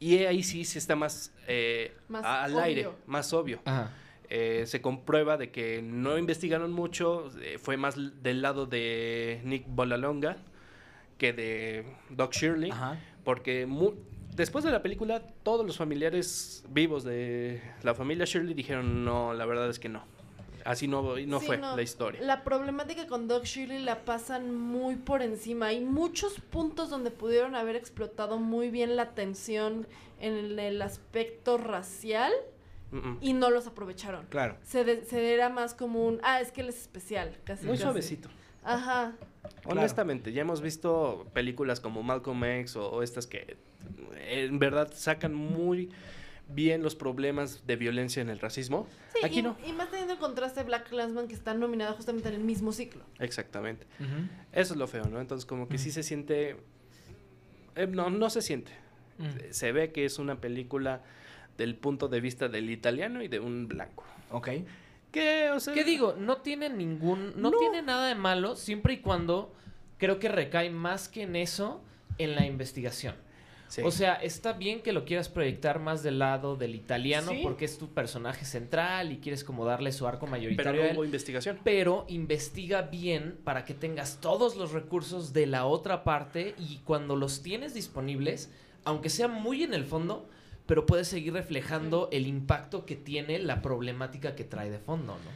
[0.00, 2.62] Y ahí sí, sí está más, eh, Más al obvio.
[2.62, 3.60] aire, más obvio.
[3.64, 3.90] Ajá.
[4.30, 9.64] Eh, se comprueba de que no investigaron mucho, eh, fue más del lado de Nick
[9.66, 10.36] Bolalonga
[11.16, 12.70] que de Doc Shirley.
[12.70, 13.00] Ajá.
[13.24, 13.94] Porque mu-
[14.38, 19.44] después de la película, todos los familiares vivos de la familia Shirley dijeron, no, la
[19.46, 20.02] verdad es que no.
[20.64, 21.76] Así no, no Sí, fue no.
[21.76, 22.20] la historia.
[22.22, 25.66] La problemática con Doc Shirley la pasan muy por encima.
[25.66, 29.86] Hay muchos puntos donde pudieron haber explotado muy bien la tensión
[30.20, 32.32] en el aspecto racial
[32.90, 33.18] Mm, mm.
[33.20, 34.24] y no los aprovecharon.
[34.30, 34.56] Claro.
[34.62, 37.64] Se, de- se era más como un, ah, es que él es especial, casi.
[37.66, 37.82] Muy casi.
[37.82, 38.28] suavecito.
[38.64, 39.12] Ajá.
[39.66, 43.56] Honestamente, ya hemos visto películas como Malcolm X o, o estas que
[44.28, 45.90] en verdad sacan muy
[46.50, 48.86] bien los problemas de violencia en el racismo.
[49.14, 49.56] Sí, Aquí y, no.
[49.66, 52.72] y más teniendo el contraste de Black Clansman que está nominada justamente en el mismo
[52.72, 53.02] ciclo.
[53.18, 53.86] Exactamente.
[54.52, 55.20] Eso es lo feo, ¿no?
[55.20, 56.56] Entonces como que sí se siente...
[57.76, 58.72] eh, no, no se siente.
[59.50, 61.02] Se ve que es una película
[61.58, 64.04] del punto de vista del italiano y de un blanco.
[64.30, 64.48] Ok.
[65.10, 65.50] ¿Qué?
[65.50, 66.14] O sea, ¿Qué digo?
[66.16, 67.32] No tiene ningún.
[67.36, 67.58] No, No.
[67.58, 69.52] tiene nada de malo, siempre y cuando
[69.98, 71.82] creo que recae más que en eso,
[72.18, 73.16] en la investigación.
[73.68, 73.82] Sí.
[73.84, 77.40] O sea, está bien que lo quieras proyectar más del lado del italiano Sí.
[77.42, 80.96] porque es tu personaje central y quieres como darle su arco pero mayoritario no él.
[80.96, 81.58] hubo investigación.
[81.64, 87.14] Pero investiga bien para que tengas todos los recursos de la otra parte y cuando
[87.14, 88.50] los tienes disponibles,
[88.84, 90.28] aunque sea muy en el fondo,
[90.66, 95.30] pero puedes seguir reflejando el impacto que tiene la problemática que trae de fondo, ¿no?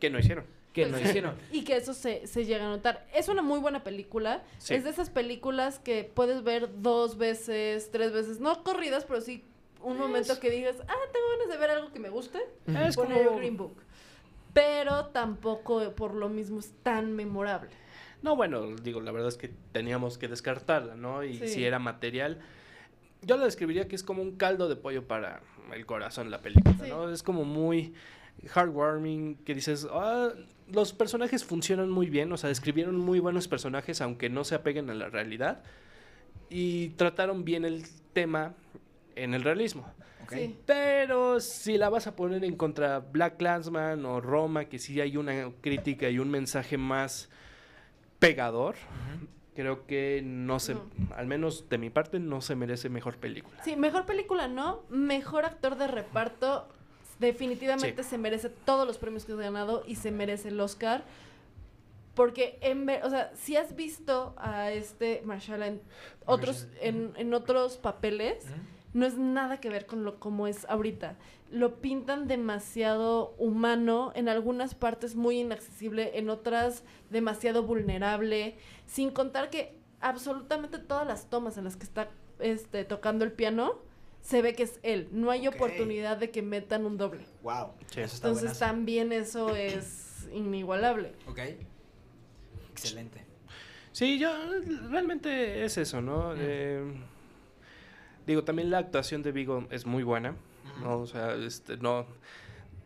[0.00, 0.44] Que no hicieron.
[0.76, 1.34] Que Pues no hicieron.
[1.52, 3.06] Y que eso se, se llega a notar.
[3.14, 4.42] Es una muy buena película.
[4.58, 4.74] Sí.
[4.74, 9.42] Es de esas películas que puedes ver dos veces, tres veces, no corridas, pero sí
[9.82, 12.40] un momento que digas, ah, tengo ganas de ver algo que me guste.
[12.66, 13.38] Es Poner como...
[13.38, 13.76] Green Book.
[14.52, 17.70] Pero tampoco por lo mismo es tan memorable.
[18.22, 21.22] No, bueno, digo, la verdad es que teníamos que descartarla, ¿no?
[21.24, 21.48] Y Sí.
[21.48, 22.40] si era material...
[23.22, 25.40] Yo la describiría que es como un caldo de pollo para
[25.74, 26.90] el corazón la película, Sí.
[26.90, 27.10] ¿no?
[27.10, 27.94] Es como muy
[28.54, 30.30] heartwarming, que dices, ah,
[30.72, 34.90] los personajes funcionan muy bien, o sea, describieron muy buenos personajes, aunque no se apeguen
[34.90, 35.62] a la realidad,
[36.50, 38.54] y trataron bien el tema
[39.14, 39.86] en el realismo.
[40.30, 40.56] Sí.
[40.66, 45.16] Pero si la vas a poner en contra Black Clansman o Roma, que sí hay
[45.16, 47.28] una crítica y un mensaje más
[48.18, 48.74] pegador,
[49.54, 50.90] creo que no se, No.
[51.14, 53.62] al menos de mi parte, no se merece mejor película.
[53.62, 56.68] Sí, mejor película no, mejor actor de reparto.
[57.18, 58.10] Definitivamente Sí.
[58.10, 61.04] se merece todos los premios que ha ganado y se merece el Oscar.
[62.14, 65.80] Porque, en ver- o sea, si has visto a este Marshall en
[66.24, 68.44] otros, en, en otros papeles,
[68.94, 71.16] no es nada que ver con lo como es ahorita.
[71.50, 78.56] Lo pintan demasiado humano, en algunas partes muy inaccesible, en otras demasiado vulnerable,
[78.86, 82.08] sin contar que absolutamente todas las tomas en las que está
[82.40, 83.74] este, tocando el piano
[84.26, 85.08] se ve que es él.
[85.12, 87.24] No hay oportunidad de que metan un doble.
[87.42, 87.74] Wow.
[87.86, 88.00] Sí.
[88.00, 88.64] Eso está Entonces buenazo.
[88.64, 91.12] también eso es inigualable.
[91.28, 91.38] Ok.
[92.72, 93.24] Excelente.
[93.92, 94.28] Sí, yo
[94.90, 96.34] realmente es eso, ¿no?
[96.34, 96.38] Mm.
[96.40, 96.84] Eh,
[98.26, 100.34] digo, también la actuación de Vigo es muy buena,
[100.82, 100.98] ¿no?
[100.98, 102.06] O sea, este, no,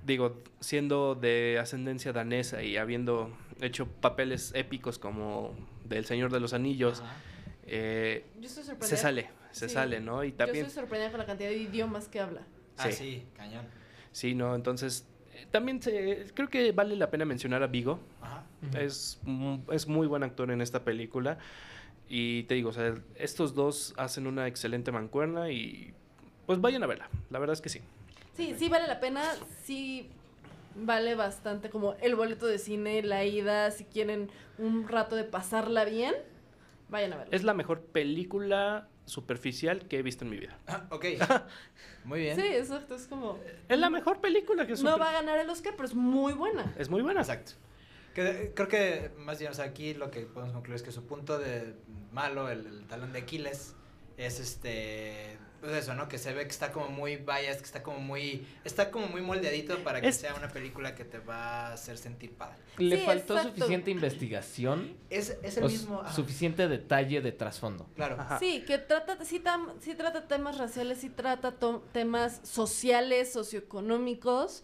[0.05, 5.55] digo, siendo de ascendencia danesa y habiendo hecho papeles épicos como
[5.87, 7.03] del Señor de los Anillos,
[7.67, 8.27] eh,
[8.81, 9.75] se sale, se Sí.
[9.75, 10.25] sale, ¿no?
[10.25, 12.43] Y también, Yo estoy sorprendida con la cantidad de idiomas que habla.
[12.79, 12.93] Ah, Sí.
[12.93, 13.65] sí, cañón.
[14.13, 14.55] sí, ¿no?
[14.55, 18.45] Entonces, eh, también se, creo que vale la pena mencionar a Vigo, Ajá.
[18.79, 19.19] Es,
[19.73, 21.39] es muy buen actor en esta película.
[22.09, 25.95] Y te digo, o sea, estos dos hacen una excelente mancuerna y
[26.47, 27.09] pues vayan a verla.
[27.31, 27.81] La verdad es que sí.
[28.35, 29.23] Sí, sí vale la pena.
[29.65, 30.09] Sí,
[30.75, 34.29] vale bastante como el boleto de cine, la ida, si quieren
[34.59, 36.15] un rato de pasarla bien,
[36.89, 37.35] vayan a verla.
[37.37, 40.57] Es la mejor película superficial que he visto en mi vida.
[40.67, 41.05] Ah, ok.
[42.05, 42.37] Muy bien.
[42.37, 43.39] Sí, exacto, es como...
[43.69, 46.33] Es la mejor película que No super- va a ganar el Oscar, pero es muy
[46.33, 46.75] buena.
[46.79, 47.21] Es muy buena.
[47.21, 47.53] Exacto.
[48.15, 51.05] Que- creo que más bien, o sea, aquí lo que podemos concluir es que su
[51.07, 51.75] punto de
[52.13, 53.75] malo, el, el talón de Aquiles,
[54.17, 55.39] es este.
[55.61, 56.09] Pues eso, ¿no?
[56.09, 58.47] Que se ve que está como muy biased, que está como muy.
[58.65, 61.99] Está como muy moldeadito para que Es- sea una película que te va a hacer
[61.99, 62.57] sentir padre.
[62.79, 63.57] Le Sí, faltó exacto.
[63.57, 66.01] suficiente investigación Es, es el o mismo.
[66.01, 67.87] ajá, suficiente detalle de trasfondo.
[67.95, 68.17] Claro.
[68.19, 68.39] Ajá.
[68.39, 74.63] Sí, que trata, sí, tam- sí trata temas raciales, sí trata to- temas sociales, socioeconómicos,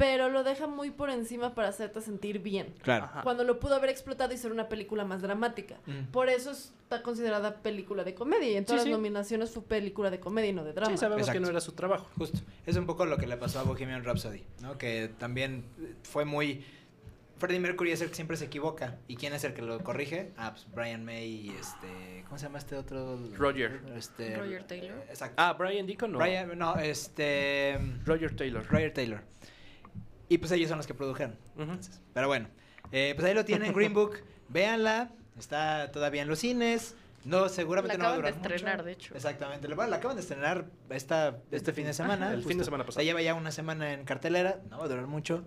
[0.00, 2.72] pero lo deja muy por encima para hacerte sentir bien.
[2.80, 3.04] Claro.
[3.04, 3.20] Ajá.
[3.20, 5.76] Cuando lo pudo haber explotado y ser una película más dramática.
[5.84, 6.10] Mm.
[6.10, 8.48] Por eso está considerada película de comedia.
[8.48, 8.90] Y en todas Sí, sí.
[8.90, 10.90] las nominaciones fue película de comedia y no de drama.
[10.90, 12.08] Sí, sabemos que no era su trabajo.
[12.16, 12.38] Justo.
[12.64, 14.78] Es un poco lo que le pasó a Bohemian Rhapsody, ¿no?
[14.78, 15.66] Que también
[16.02, 16.64] fue muy.
[17.36, 18.96] Freddie Mercury es el que siempre se equivoca.
[19.06, 20.32] ¿Y quién es el que lo corrige?
[20.38, 22.24] Ah, pues Brian May y este.
[22.24, 23.18] ¿Cómo se llama este otro?
[23.36, 23.82] Roger.
[23.96, 25.04] Este, Roger Taylor.
[25.10, 25.34] Exacto.
[25.36, 26.18] Ah, Brian Deacon no.
[26.18, 27.78] Brian, no, este.
[28.06, 28.66] Roger Taylor.
[28.66, 29.22] Roger Taylor.
[30.30, 31.36] Y pues ellos son los que produjeron.
[32.14, 32.48] Pero bueno,
[32.92, 34.20] eh, pues ahí lo tienen, Green Book.
[34.48, 35.10] Véanla.
[35.38, 36.94] Está todavía en los cines.
[37.24, 38.54] No, seguramente La no va a acaban de durar mucho.
[38.54, 39.14] estrenar, de hecho.
[39.14, 39.68] Exactamente.
[39.68, 42.26] La, la acaban de estrenar esta, este fin de semana.
[42.26, 43.02] Ajá, el fin de semana pasado.
[43.02, 44.60] Ya lleva ya una semana en cartelera.
[44.70, 45.42] No va a durar mucho.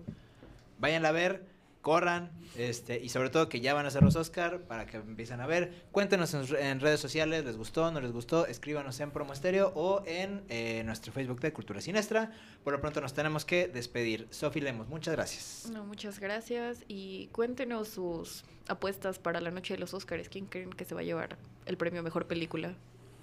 [0.78, 1.46] Váyanla a ver.
[1.84, 2.30] Corran.
[2.56, 5.46] Este, y sobre todo que ya van a ser los Oscar para que empiecen a
[5.46, 5.84] ver.
[5.92, 7.44] Cuéntenos en, en redes sociales.
[7.44, 7.90] ¿Les gustó?
[7.92, 8.46] ¿No les gustó?
[8.46, 12.32] Escríbanos en Promo Estéreo o en eh, nuestro Facebook de Cultura Siniestra.
[12.64, 14.26] Por lo pronto nos tenemos que despedir.
[14.30, 15.70] Sofi Lemos, muchas gracias.
[15.70, 20.30] No, muchas gracias y cuéntenos sus apuestas para la noche de los Oscars.
[20.30, 22.74] ¿Quién creen que se va a llevar el premio mejor película?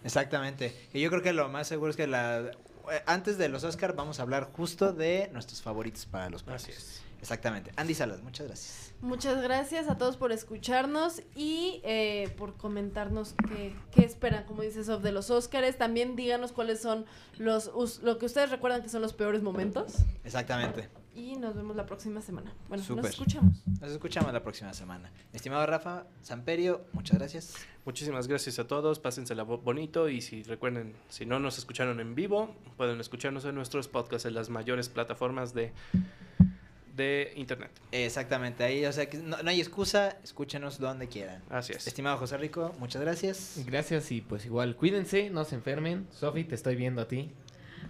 [0.04, 0.76] Exactamente.
[0.94, 2.52] Y yo creo que lo más seguro es que la
[2.92, 7.02] eh, antes de los Oscar vamos a hablar justo de nuestros favoritos para los premios.
[7.22, 7.72] Exactamente.
[7.76, 8.94] Andy Salas, muchas gracias.
[9.02, 14.84] Muchas gracias a todos por escucharnos y eh, por comentarnos qué, qué esperan, como dice
[14.84, 15.78] Sof, de los Óscares.
[15.78, 17.06] También díganos cuáles son
[17.38, 17.72] los
[18.04, 19.94] lo que ustedes recuerdan que son los peores momentos.
[20.24, 20.90] Exactamente.
[21.14, 22.54] Y nos vemos la próxima semana.
[22.70, 23.58] Bueno, nos escuchamos.
[23.82, 25.12] Nos escuchamos la próxima semana.
[25.34, 27.54] Estimado Rafa Samperio, muchas gracias.
[27.86, 32.16] Muchísimas gracias a todos, pásensela bo- bonito y si recuerden, si no nos escucharon en
[32.16, 35.74] vivo, pueden escucharnos en nuestros podcasts en las mayores plataformas de,
[37.02, 37.72] de internet.
[37.92, 38.64] Exactamente.
[38.64, 40.18] Ahí, o sea, que no, no hay excusa.
[40.24, 41.42] Escúchenos donde quieran.
[41.50, 41.88] Así es.
[41.88, 43.56] Estimado José Rico, muchas gracias.
[43.66, 46.08] Gracias y pues igual, cuídense, no se enfermen.
[46.12, 47.32] Sofi, te estoy viendo a ti.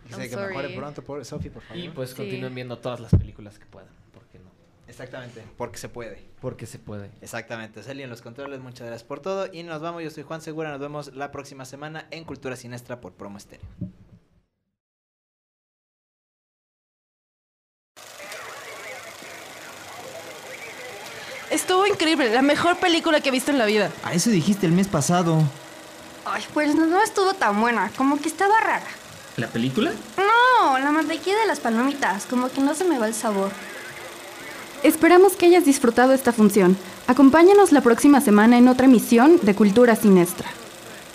[0.09, 1.83] I'm que mejore pronto, por Sofi, por favor.
[1.83, 2.15] Y pues Sí.
[2.15, 3.89] continúen viendo todas las películas que puedan.
[4.13, 4.49] ¿Por qué no?
[4.87, 6.21] Exactamente, porque se puede.
[6.41, 7.11] Porque se puede.
[7.21, 9.47] Exactamente, Celi en los controles, muchas gracias por todo.
[9.53, 12.99] Y nos vamos, yo soy Juan Segura, nos vemos la próxima semana en Cultura Sinestra
[12.99, 13.67] por Promo Estéreo.
[21.51, 23.91] Estuvo increíble, la mejor película que he visto en la vida.
[24.05, 25.43] A eso dijiste el mes pasado.
[26.23, 28.87] Ay, pues no estuvo tan buena, como que estaba rara.
[29.35, 29.91] ¿La película?
[30.17, 33.51] No, la mantequilla de las palomitas, como que no se me va el sabor.
[34.81, 36.77] Esperamos que hayas disfrutado esta función.
[37.07, 40.47] Acompáñanos la próxima semana en otra emisión de Cultura Sinestra.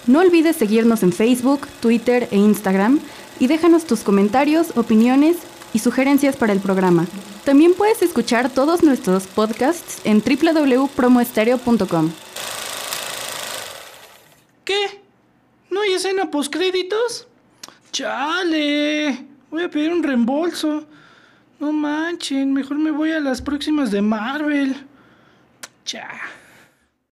[0.07, 3.01] No olvides seguirnos en Facebook, Twitter e Instagram
[3.41, 5.37] y déjanos tus comentarios, opiniones
[5.72, 7.06] y sugerencias para el programa.
[7.44, 12.10] También puedes escuchar todos nuestros podcasts en www.promoestereo.com.
[14.64, 15.00] ¿Qué?
[15.70, 17.28] ¿No hay escena postcréditos?
[17.92, 19.26] ¡Chale!
[19.50, 20.86] Voy a pedir un reembolso.
[21.58, 24.76] No manchen, mejor me voy a las próximas de Marvel.
[25.84, 26.08] Cha.